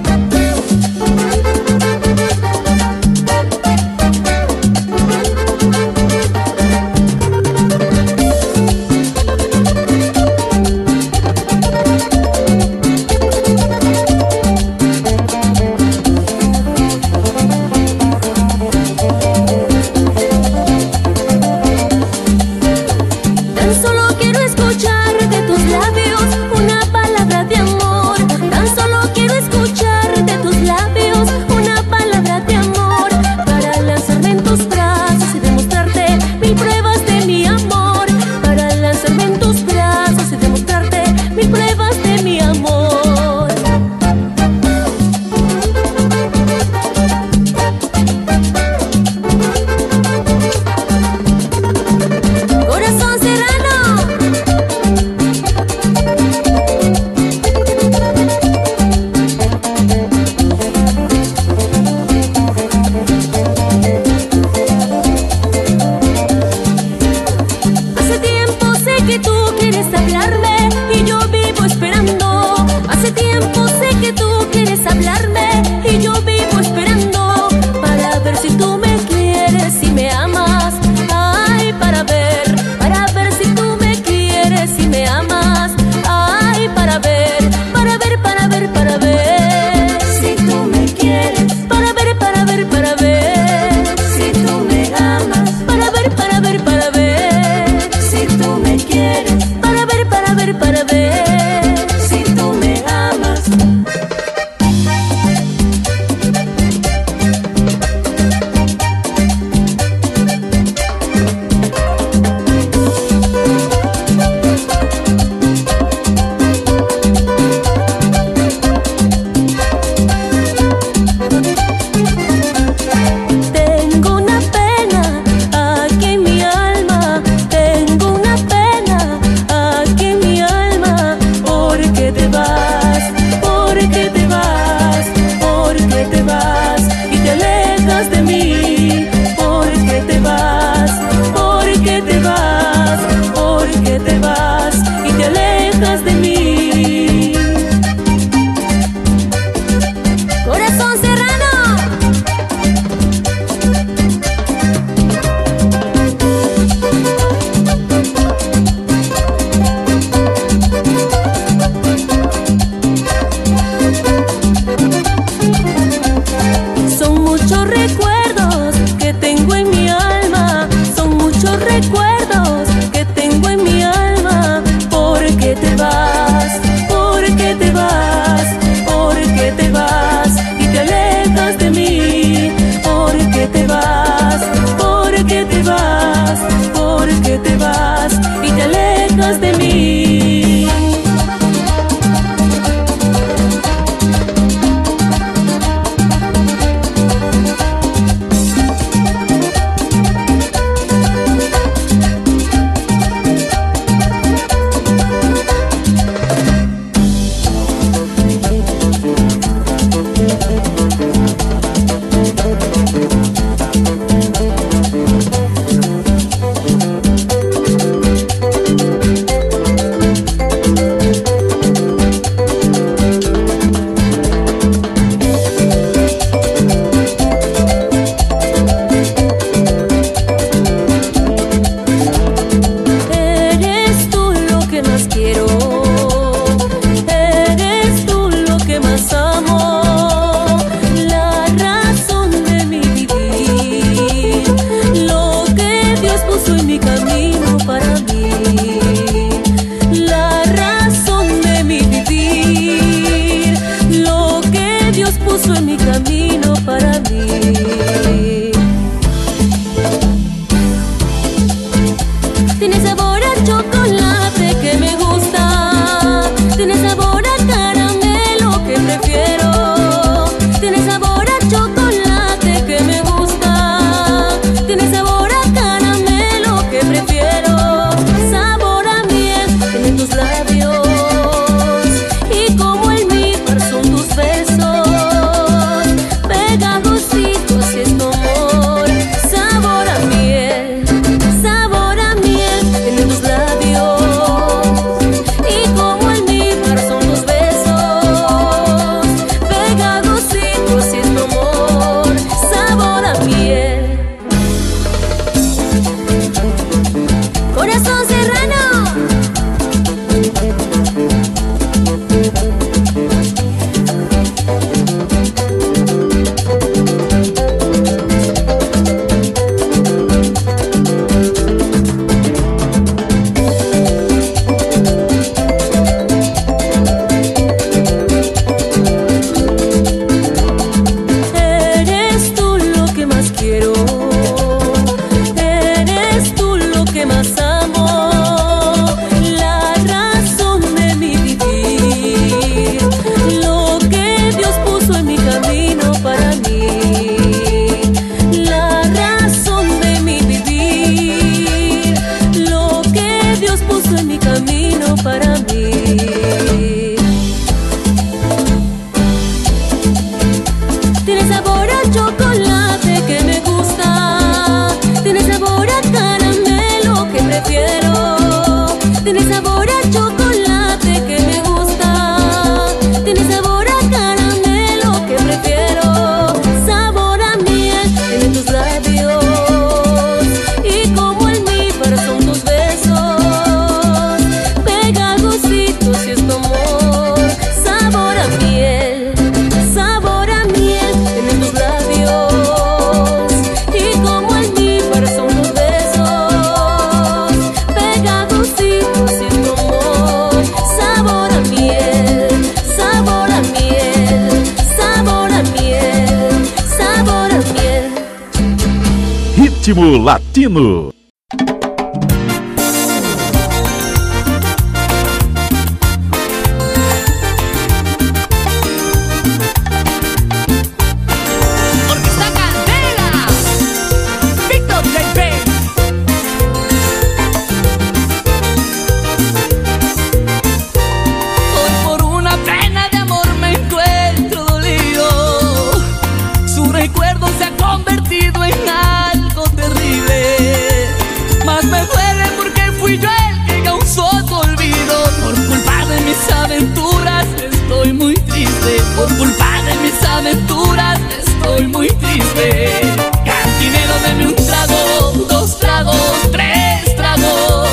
mis 446.22 446.32
aventuras 446.32 447.26
estoy 447.40 447.92
muy 447.92 448.14
triste. 448.14 448.82
Por 448.96 449.08
culpa 449.16 449.62
de 449.64 449.74
mis 449.82 450.02
aventuras 450.04 451.00
estoy 451.18 451.66
muy 451.66 451.88
triste. 451.88 452.80
Cantinero, 453.24 453.94
deme 454.06 454.26
un 454.28 454.36
trago, 454.36 455.26
dos 455.28 455.58
tragos, 455.58 455.96
tres 456.30 456.96
tragos. 456.96 457.68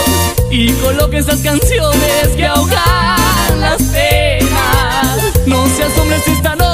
Y 0.52 0.72
coloque 0.74 1.18
esas 1.18 1.42
canciones 1.42 2.28
que 2.36 2.46
ahogan 2.46 3.60
las 3.60 3.82
penas. 3.84 5.46
No 5.46 5.68
se 5.70 5.84
asombres 5.84 6.24
si 6.24 6.32
esta 6.32 6.56
noche 6.56 6.69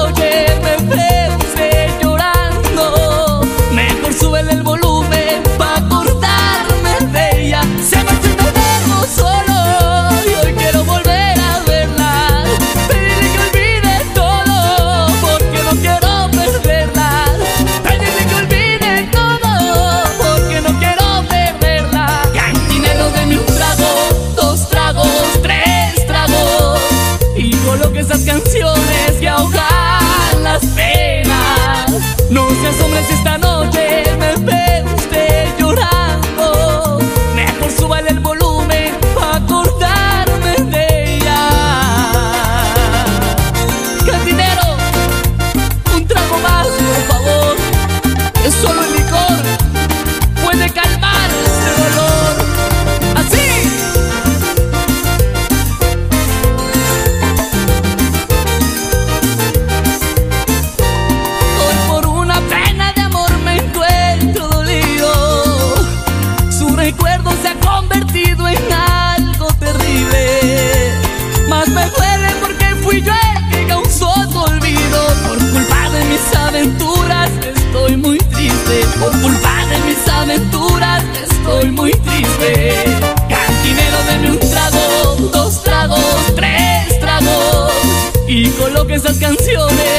canciones. 89.19 89.94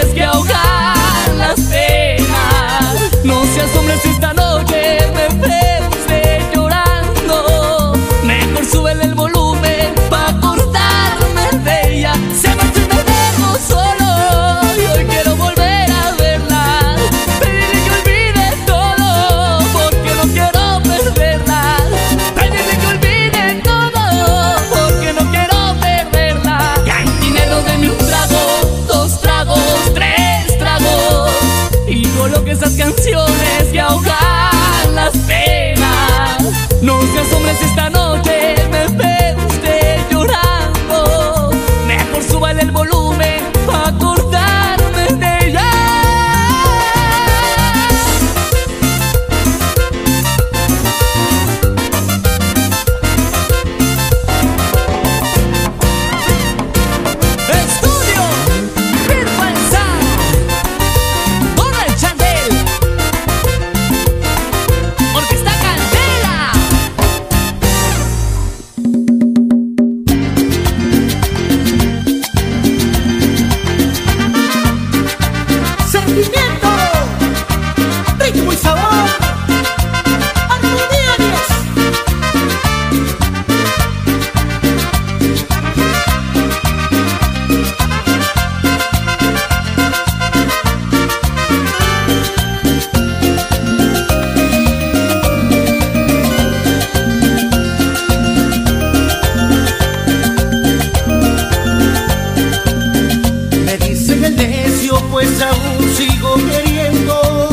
pues 105.16 105.40
aún 105.40 105.96
sigo 105.96 106.34
queriendo. 106.34 107.48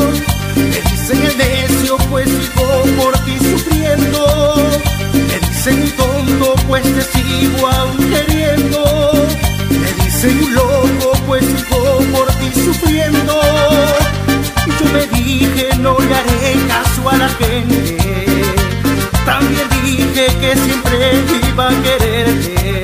Me 0.54 0.90
dicen 0.90 1.22
el 1.22 1.38
necio, 1.38 1.96
pues 2.10 2.28
sigo 2.28 2.84
por 2.98 3.16
ti 3.24 3.38
sufriendo. 3.38 4.54
Me 5.14 5.48
dicen 5.48 5.90
tonto, 5.96 6.56
pues 6.68 6.82
te 6.82 7.00
sigo 7.00 7.66
aún 7.66 7.96
queriendo. 8.10 9.28
Me 9.70 10.04
dicen 10.04 10.44
un 10.44 10.54
loco, 10.54 11.12
pues 11.26 11.42
sigo 11.46 12.00
por 12.12 12.26
ti 12.34 12.52
sufriendo. 12.52 13.40
Y 14.66 14.70
Yo 14.78 14.92
me 14.92 15.06
dije, 15.06 15.70
no 15.78 15.96
le 15.98 16.14
haré 16.14 16.56
caso 16.68 17.08
a 17.08 17.16
la 17.16 17.28
gente. 17.30 17.96
También 19.24 19.66
dije 19.82 20.26
que 20.38 20.54
siempre 20.54 21.24
iba 21.48 21.68
a 21.68 21.82
quererte 21.82 22.83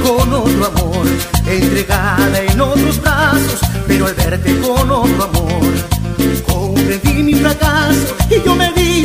con 0.00 0.32
otro 0.32 0.66
amor, 0.66 1.06
entregada 1.46 2.40
en 2.40 2.60
otros 2.60 3.00
brazos, 3.00 3.60
pero 3.86 4.06
al 4.06 4.14
verte 4.14 4.58
con 4.60 4.90
otro 4.90 5.24
amor, 5.24 5.72
comprendí 6.46 7.22
mi 7.22 7.34
fracaso 7.34 8.16
y 8.30 8.44
yo 8.44 8.54
me 8.54 8.72
di 8.72 8.97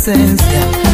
presencia. 0.00 0.89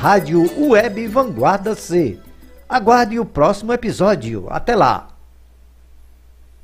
Rádio 0.00 0.46
Web 0.58 1.08
Vanguarda 1.08 1.74
C. 1.74 2.18
Aguarde 2.66 3.20
o 3.20 3.24
próximo 3.26 3.70
episódio. 3.70 4.46
Até 4.48 4.74
lá! 4.74 5.09